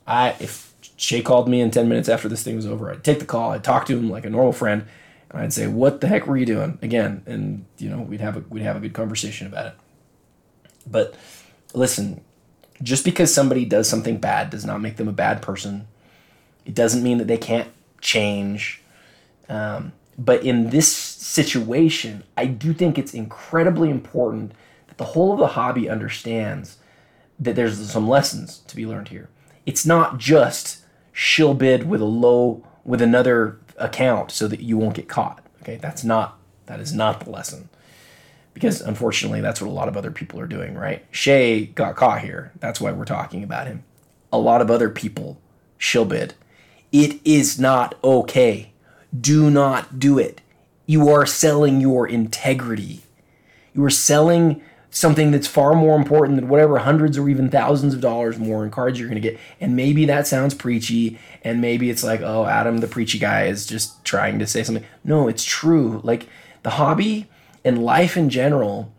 I 0.06 0.30
if 0.40 0.72
Shea 0.96 1.22
called 1.22 1.48
me 1.48 1.60
in 1.60 1.70
ten 1.70 1.88
minutes 1.88 2.08
after 2.08 2.28
this 2.28 2.42
thing 2.42 2.56
was 2.56 2.66
over, 2.66 2.90
I'd 2.90 3.04
take 3.04 3.20
the 3.20 3.24
call, 3.24 3.52
I'd 3.52 3.62
talk 3.62 3.86
to 3.86 3.96
him 3.96 4.10
like 4.10 4.24
a 4.24 4.30
normal 4.30 4.52
friend, 4.52 4.86
and 5.30 5.40
I'd 5.40 5.52
say, 5.52 5.68
"What 5.68 6.00
the 6.00 6.08
heck 6.08 6.26
were 6.26 6.36
you 6.36 6.46
doing?" 6.46 6.78
Again, 6.82 7.22
and 7.26 7.64
you 7.78 7.88
know 7.88 8.00
we'd 8.00 8.20
have 8.20 8.36
a 8.36 8.44
we'd 8.48 8.62
have 8.62 8.76
a 8.76 8.80
good 8.80 8.94
conversation 8.94 9.46
about 9.46 9.66
it. 9.66 9.74
But 10.90 11.14
listen, 11.72 12.20
just 12.82 13.04
because 13.04 13.32
somebody 13.32 13.64
does 13.64 13.88
something 13.88 14.18
bad 14.18 14.50
does 14.50 14.64
not 14.64 14.80
make 14.80 14.96
them 14.96 15.08
a 15.08 15.12
bad 15.12 15.40
person. 15.40 15.86
It 16.64 16.74
doesn't 16.74 17.02
mean 17.02 17.18
that 17.18 17.28
they 17.28 17.38
can't 17.38 17.68
change. 18.02 18.82
Um, 19.48 19.92
but 20.18 20.44
in 20.44 20.68
this 20.68 20.94
situation, 20.94 22.24
I 22.36 22.44
do 22.46 22.74
think 22.74 22.98
it's 22.98 23.14
incredibly 23.14 23.88
important 23.88 24.52
that 24.88 24.98
the 24.98 25.04
whole 25.04 25.32
of 25.32 25.38
the 25.38 25.48
hobby 25.48 25.88
understands 25.88 26.76
that 27.40 27.56
there's 27.56 27.90
some 27.90 28.06
lessons 28.06 28.58
to 28.66 28.76
be 28.76 28.84
learned 28.84 29.08
here. 29.08 29.30
It's 29.64 29.86
not 29.86 30.18
just 30.18 30.84
shill 31.12 31.54
bid 31.54 31.88
with 31.88 32.00
a 32.00 32.06
low 32.06 32.64
with 32.84 33.00
another 33.00 33.58
account 33.78 34.30
so 34.30 34.48
that 34.48 34.60
you 34.60 34.76
won't 34.76 34.94
get 34.94 35.08
caught. 35.08 35.44
Okay, 35.62 35.76
that's 35.76 36.04
not 36.04 36.38
that 36.66 36.80
is 36.80 36.92
not 36.92 37.20
the 37.20 37.30
lesson. 37.30 37.68
Because 38.54 38.82
unfortunately, 38.82 39.40
that's 39.40 39.62
what 39.62 39.68
a 39.68 39.72
lot 39.72 39.88
of 39.88 39.96
other 39.96 40.10
people 40.10 40.38
are 40.38 40.46
doing, 40.46 40.74
right? 40.74 41.04
Shay 41.10 41.66
got 41.66 41.96
caught 41.96 42.20
here. 42.20 42.52
That's 42.60 42.80
why 42.80 42.92
we're 42.92 43.06
talking 43.06 43.42
about 43.42 43.66
him. 43.66 43.82
A 44.30 44.38
lot 44.38 44.60
of 44.60 44.70
other 44.70 44.90
people 44.90 45.40
shill 45.78 46.04
bid. 46.04 46.34
It 46.92 47.20
is 47.24 47.58
not 47.58 47.96
okay 48.04 48.72
do 49.18 49.50
not 49.50 49.98
do 49.98 50.18
it. 50.18 50.40
You 50.86 51.08
are 51.10 51.26
selling 51.26 51.80
your 51.80 52.06
integrity. 52.06 53.02
You 53.74 53.84
are 53.84 53.90
selling 53.90 54.62
something 54.90 55.30
that's 55.30 55.46
far 55.46 55.74
more 55.74 55.96
important 55.96 56.36
than 56.36 56.48
whatever 56.48 56.78
hundreds 56.78 57.16
or 57.16 57.28
even 57.28 57.48
thousands 57.50 57.94
of 57.94 58.00
dollars 58.00 58.38
more 58.38 58.62
in 58.64 58.70
cards 58.70 58.98
you're 58.98 59.08
going 59.08 59.20
to 59.20 59.28
get. 59.28 59.40
And 59.60 59.74
maybe 59.74 60.04
that 60.06 60.26
sounds 60.26 60.54
preachy, 60.54 61.18
and 61.42 61.60
maybe 61.60 61.88
it's 61.88 62.04
like, 62.04 62.20
oh, 62.20 62.44
Adam, 62.44 62.78
the 62.78 62.86
preachy 62.86 63.18
guy, 63.18 63.44
is 63.44 63.66
just 63.66 64.04
trying 64.04 64.38
to 64.38 64.46
say 64.46 64.62
something. 64.62 64.84
No, 65.02 65.28
it's 65.28 65.44
true. 65.44 66.00
Like 66.04 66.28
the 66.62 66.70
hobby 66.70 67.28
and 67.64 67.82
life 67.82 68.16
in 68.16 68.28
general, 68.28 68.92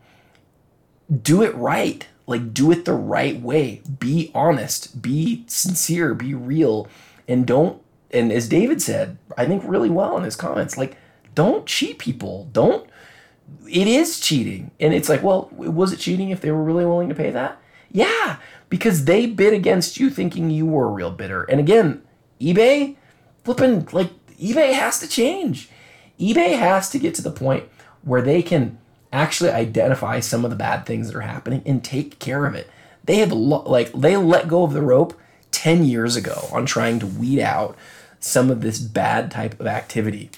do 1.22 1.44
it 1.44 1.54
right. 1.56 2.08
Like, 2.26 2.54
do 2.54 2.72
it 2.72 2.86
the 2.86 2.94
right 2.94 3.40
way. 3.40 3.82
Be 4.00 4.32
honest, 4.34 5.02
be 5.02 5.44
sincere, 5.48 6.16
be 6.16 6.34
real, 6.34 6.88
and 7.28 7.46
don't 7.46 7.83
and 8.14 8.32
as 8.32 8.48
David 8.48 8.82
said, 8.82 9.18
I 9.38 9.46
think 9.46 9.64
really 9.66 9.90
well 9.90 10.18
in 10.18 10.24
his 10.24 10.36
comments, 10.36 10.78
like, 10.78 10.98
don't 11.36 11.66
cheat 11.66 11.98
people. 11.98 12.48
Don't. 12.52 12.88
It 13.68 13.88
is 13.88 14.20
cheating. 14.20 14.72
And 14.80 14.94
it's 14.94 15.10
like, 15.10 15.24
well, 15.24 15.50
was 15.52 15.92
it 15.92 16.00
cheating 16.00 16.30
if 16.30 16.42
they 16.42 16.52
were 16.52 16.64
really 16.64 16.86
willing 16.86 17.10
to 17.10 17.16
pay 17.16 17.32
that? 17.32 17.60
Yeah, 17.92 18.38
because 18.70 19.06
they 19.06 19.26
bid 19.26 19.54
against 19.54 20.00
you 20.00 20.10
thinking 20.10 20.50
you 20.50 20.66
were 20.66 20.86
a 20.86 20.92
real 20.92 21.12
bidder. 21.12 21.44
And 21.44 21.60
again, 21.60 22.04
eBay, 22.40 22.96
flipping, 23.44 23.88
like, 23.92 24.12
eBay 24.40 24.74
has 24.74 25.00
to 25.00 25.08
change. 25.08 25.70
eBay 26.20 26.58
has 26.58 26.90
to 26.90 27.00
get 27.00 27.16
to 27.16 27.22
the 27.22 27.32
point 27.32 27.66
where 28.04 28.22
they 28.22 28.42
can 28.42 28.78
actually 29.12 29.52
identify 29.52 30.20
some 30.20 30.44
of 30.44 30.50
the 30.50 30.56
bad 30.56 30.86
things 30.86 31.08
that 31.08 31.16
are 31.16 31.22
happening 31.22 31.62
and 31.66 31.84
take 31.84 32.20
care 32.20 32.46
of 32.46 32.56
it. 32.56 32.70
They 33.04 33.18
have, 33.18 33.32
like, 33.32 33.92
they 33.94 34.18
let 34.18 34.48
go 34.48 34.64
of 34.64 34.74
the 34.74 34.82
rope 34.82 35.20
10 35.52 35.86
years 35.86 36.16
ago 36.16 36.48
on 36.52 36.66
trying 36.66 37.00
to 37.00 37.08
weed 37.08 37.40
out 37.40 37.78
some 38.24 38.50
of 38.50 38.62
this 38.62 38.80
bad 38.80 39.30
type 39.30 39.60
of 39.60 39.68
activity. 39.68 40.30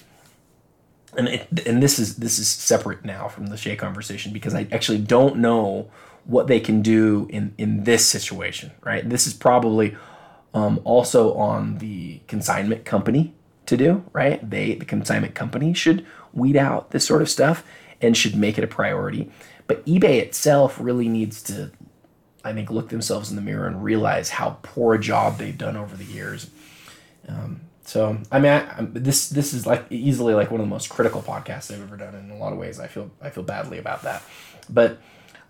And 1.16 1.28
it, 1.28 1.66
and 1.66 1.82
this 1.82 1.98
is 1.98 2.16
this 2.16 2.38
is 2.38 2.48
separate 2.48 3.04
now 3.04 3.28
from 3.28 3.46
the 3.46 3.56
Shea 3.56 3.76
conversation 3.76 4.32
because 4.32 4.54
I 4.54 4.66
actually 4.72 4.98
don't 4.98 5.36
know 5.36 5.88
what 6.24 6.48
they 6.48 6.60
can 6.60 6.82
do 6.82 7.26
in 7.30 7.54
in 7.56 7.84
this 7.84 8.04
situation. 8.04 8.72
Right, 8.82 9.08
this 9.08 9.26
is 9.26 9.32
probably 9.32 9.96
um, 10.52 10.80
also 10.84 11.32
on 11.34 11.78
the 11.78 12.20
consignment 12.26 12.84
company 12.84 13.34
to 13.66 13.76
do. 13.76 14.04
Right, 14.12 14.48
they 14.48 14.74
the 14.74 14.84
consignment 14.84 15.34
company 15.34 15.72
should 15.72 16.04
weed 16.34 16.56
out 16.56 16.90
this 16.90 17.06
sort 17.06 17.22
of 17.22 17.30
stuff 17.30 17.64
and 18.02 18.16
should 18.16 18.36
make 18.36 18.58
it 18.58 18.64
a 18.64 18.66
priority. 18.66 19.30
But 19.68 19.86
eBay 19.86 20.20
itself 20.20 20.78
really 20.78 21.08
needs 21.08 21.42
to, 21.44 21.70
I 22.44 22.52
think, 22.52 22.70
look 22.70 22.90
themselves 22.90 23.30
in 23.30 23.36
the 23.36 23.42
mirror 23.42 23.66
and 23.66 23.82
realize 23.82 24.30
how 24.30 24.58
poor 24.62 24.94
a 24.94 25.00
job 25.00 25.38
they've 25.38 25.56
done 25.56 25.76
over 25.76 25.96
the 25.96 26.04
years. 26.04 26.50
Um, 27.26 27.62
so 27.86 28.18
I 28.32 28.40
mean, 28.40 28.52
I, 28.52 28.76
this 28.80 29.28
this 29.28 29.54
is 29.54 29.64
like 29.64 29.86
easily 29.90 30.34
like 30.34 30.50
one 30.50 30.60
of 30.60 30.66
the 30.66 30.70
most 30.70 30.90
critical 30.90 31.22
podcasts 31.22 31.72
I've 31.72 31.80
ever 31.80 31.96
done. 31.96 32.14
In 32.16 32.30
a 32.30 32.36
lot 32.36 32.52
of 32.52 32.58
ways, 32.58 32.80
I 32.80 32.88
feel 32.88 33.10
I 33.22 33.30
feel 33.30 33.44
badly 33.44 33.78
about 33.78 34.02
that, 34.02 34.22
but 34.68 34.98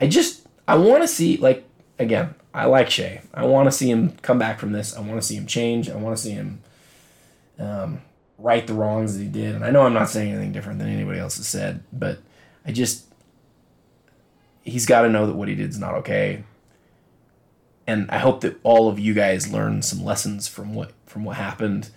I 0.01 0.07
just 0.07 0.47
I 0.69 0.77
want 0.77 1.03
to 1.03 1.09
see 1.09 1.39
like 1.39 1.65
again. 1.99 2.35
I 2.53 2.65
like 2.65 2.89
Shay. 2.89 3.21
I 3.35 3.45
want 3.45 3.67
to 3.67 3.71
see 3.71 3.91
him 3.91 4.13
come 4.23 4.39
back 4.39 4.59
from 4.59 4.73
this. 4.73 4.97
I 4.97 5.01
want 5.01 5.21
to 5.21 5.27
see 5.27 5.37
him 5.37 5.47
change. 5.47 5.91
I 5.91 5.97
want 5.97 6.17
to 6.17 6.23
see 6.23 6.31
him 6.31 6.63
um, 7.59 8.01
right 8.39 8.67
the 8.67 8.73
wrongs 8.73 9.15
that 9.17 9.23
he 9.23 9.29
did. 9.29 9.55
And 9.55 9.63
I 9.63 9.71
know 9.71 9.83
I'm 9.83 9.93
not 9.93 10.09
saying 10.09 10.33
anything 10.33 10.53
different 10.53 10.79
than 10.79 10.89
anybody 10.89 11.19
else 11.19 11.37
has 11.37 11.47
said, 11.47 11.85
but 11.93 12.19
I 12.65 12.73
just 12.73 13.07
he's 14.63 14.87
got 14.87 15.03
to 15.03 15.11
know 15.11 15.27
that 15.27 15.35
what 15.35 15.49
he 15.49 15.55
did 15.55 15.69
is 15.69 15.79
not 15.79 15.95
okay. 15.97 16.45
And 17.87 18.11
I 18.11 18.19
hope 18.19 18.41
that 18.41 18.59
all 18.63 18.89
of 18.89 18.99
you 18.99 19.13
guys 19.13 19.53
learn 19.53 19.83
some 19.83 20.03
lessons 20.03 20.49
from 20.49 20.75
what 20.75 20.93
from 21.07 21.25
what 21.25 21.37
happened 21.37 21.91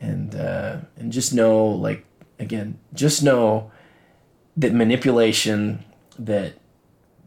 and 0.00 0.34
uh, 0.34 0.78
and 0.96 1.12
just 1.12 1.34
know 1.34 1.66
like 1.66 2.04
again 2.38 2.78
just 2.94 3.22
know 3.22 3.70
that 4.56 4.72
manipulation 4.72 5.84
that 6.18 6.54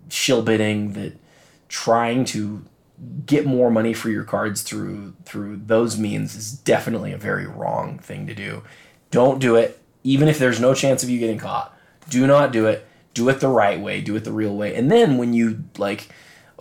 shill 0.10 0.42
bidding 0.42 0.94
that 0.94 1.14
trying 1.70 2.26
to 2.26 2.66
get 3.26 3.46
more 3.46 3.72
money 3.72 3.94
for 3.94 4.10
your 4.10 4.24
cards 4.24 4.62
through 4.62 5.14
through 5.26 5.58
those 5.66 5.98
means 5.98 6.36
is 6.36 6.52
definitely 6.52 7.12
a 7.12 7.18
very 7.18 7.48
wrong 7.48 7.98
thing 8.00 8.28
to 8.28 8.34
do. 8.34 8.64
Don't 9.10 9.40
do 9.40 9.56
it 9.56 9.80
even 10.04 10.28
if 10.28 10.40
there's 10.40 10.60
no 10.60 10.74
chance 10.74 11.04
of 11.04 11.10
you 11.10 11.20
getting 11.20 11.38
caught. 11.38 11.78
Do 12.10 12.26
not 12.28 12.52
do 12.52 12.66
it. 12.68 12.86
Do 13.14 13.30
it 13.30 13.40
the 13.40 13.48
right 13.48 13.80
way. 13.80 14.02
Do 14.02 14.16
it 14.16 14.24
the 14.24 14.32
real 14.32 14.56
way. 14.56 14.76
And 14.76 14.92
then 14.92 15.18
when 15.18 15.34
you 15.34 15.64
like 15.78 16.10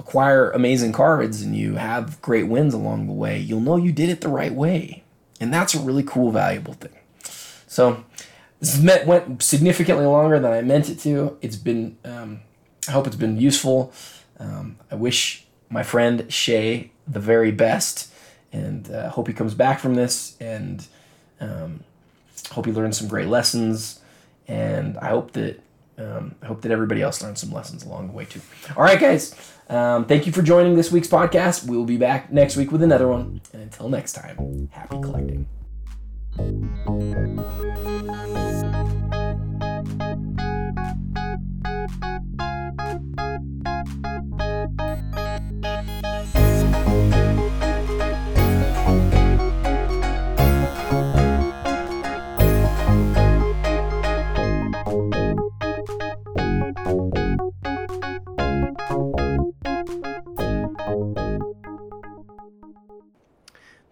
acquire 0.00 0.50
amazing 0.50 0.92
cards 0.92 1.42
and 1.42 1.54
you 1.54 1.76
have 1.76 2.20
great 2.22 2.48
wins 2.48 2.72
along 2.72 3.06
the 3.06 3.12
way 3.12 3.38
you'll 3.38 3.60
know 3.60 3.76
you 3.76 3.92
did 3.92 4.08
it 4.08 4.22
the 4.22 4.28
right 4.28 4.54
way 4.54 5.04
and 5.40 5.52
that's 5.52 5.74
a 5.74 5.80
really 5.80 6.02
cool, 6.02 6.30
valuable 6.30 6.74
thing. 6.74 6.92
So 7.66 8.04
this 8.60 8.78
met, 8.78 9.06
went 9.06 9.42
significantly 9.42 10.04
longer 10.04 10.38
than 10.38 10.52
I 10.52 10.60
meant 10.60 10.88
it 10.90 10.98
to. 11.00 11.38
It's 11.40 11.56
been, 11.56 11.96
um, 12.04 12.40
I 12.86 12.92
hope 12.92 13.06
it's 13.06 13.16
been 13.16 13.38
useful. 13.38 13.92
Um, 14.38 14.76
I 14.90 14.94
wish 14.94 15.46
my 15.70 15.82
friend 15.82 16.30
Shay 16.32 16.92
the 17.08 17.20
very 17.20 17.50
best, 17.50 18.12
and 18.52 18.90
uh, 18.90 19.08
hope 19.10 19.28
he 19.28 19.34
comes 19.34 19.54
back 19.54 19.80
from 19.80 19.94
this, 19.94 20.36
and 20.40 20.86
um, 21.40 21.84
hope 22.50 22.66
he 22.66 22.72
learns 22.72 22.98
some 22.98 23.08
great 23.08 23.28
lessons, 23.28 24.00
and 24.46 24.98
I 24.98 25.08
hope 25.08 25.32
that 25.32 25.62
um, 26.00 26.34
I 26.42 26.46
hope 26.46 26.62
that 26.62 26.72
everybody 26.72 27.02
else 27.02 27.22
learned 27.22 27.38
some 27.38 27.52
lessons 27.52 27.84
along 27.84 28.08
the 28.08 28.12
way 28.12 28.24
too. 28.24 28.40
All 28.76 28.82
right, 28.82 28.98
guys. 28.98 29.34
Um, 29.68 30.04
thank 30.06 30.26
you 30.26 30.32
for 30.32 30.42
joining 30.42 30.74
this 30.74 30.90
week's 30.90 31.08
podcast. 31.08 31.66
We 31.66 31.76
will 31.76 31.84
be 31.84 31.96
back 31.96 32.32
next 32.32 32.56
week 32.56 32.72
with 32.72 32.82
another 32.82 33.06
one. 33.06 33.40
And 33.52 33.62
until 33.62 33.88
next 33.88 34.14
time, 34.14 34.68
happy 34.72 35.00
collecting. 35.00 35.46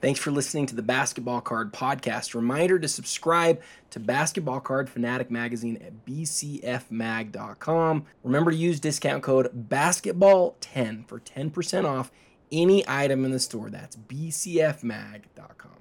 Thanks 0.09 0.21
for 0.21 0.31
listening 0.31 0.64
to 0.64 0.75
the 0.75 0.81
Basketball 0.81 1.42
Card 1.42 1.71
Podcast. 1.71 2.35
Reminder 2.35 2.79
to 2.79 2.88
subscribe 2.88 3.61
to 3.90 4.01
Basketball 4.01 4.59
Card 4.59 4.88
Fanatic 4.88 5.31
Magazine 5.31 5.77
at 5.85 6.07
bcfmag.com. 6.07 8.07
Remember 8.23 8.51
to 8.51 8.57
use 8.57 8.81
discount 8.81 9.23
code 9.23 9.68
BASKETBALL10 9.68 11.07
for 11.07 11.21
10% 11.21 11.85
off 11.85 12.11
any 12.51 12.88
item 12.88 13.27
in 13.27 13.33
the 13.33 13.38
store. 13.38 13.68
That's 13.68 13.97
bcfmag.com. 13.97 15.73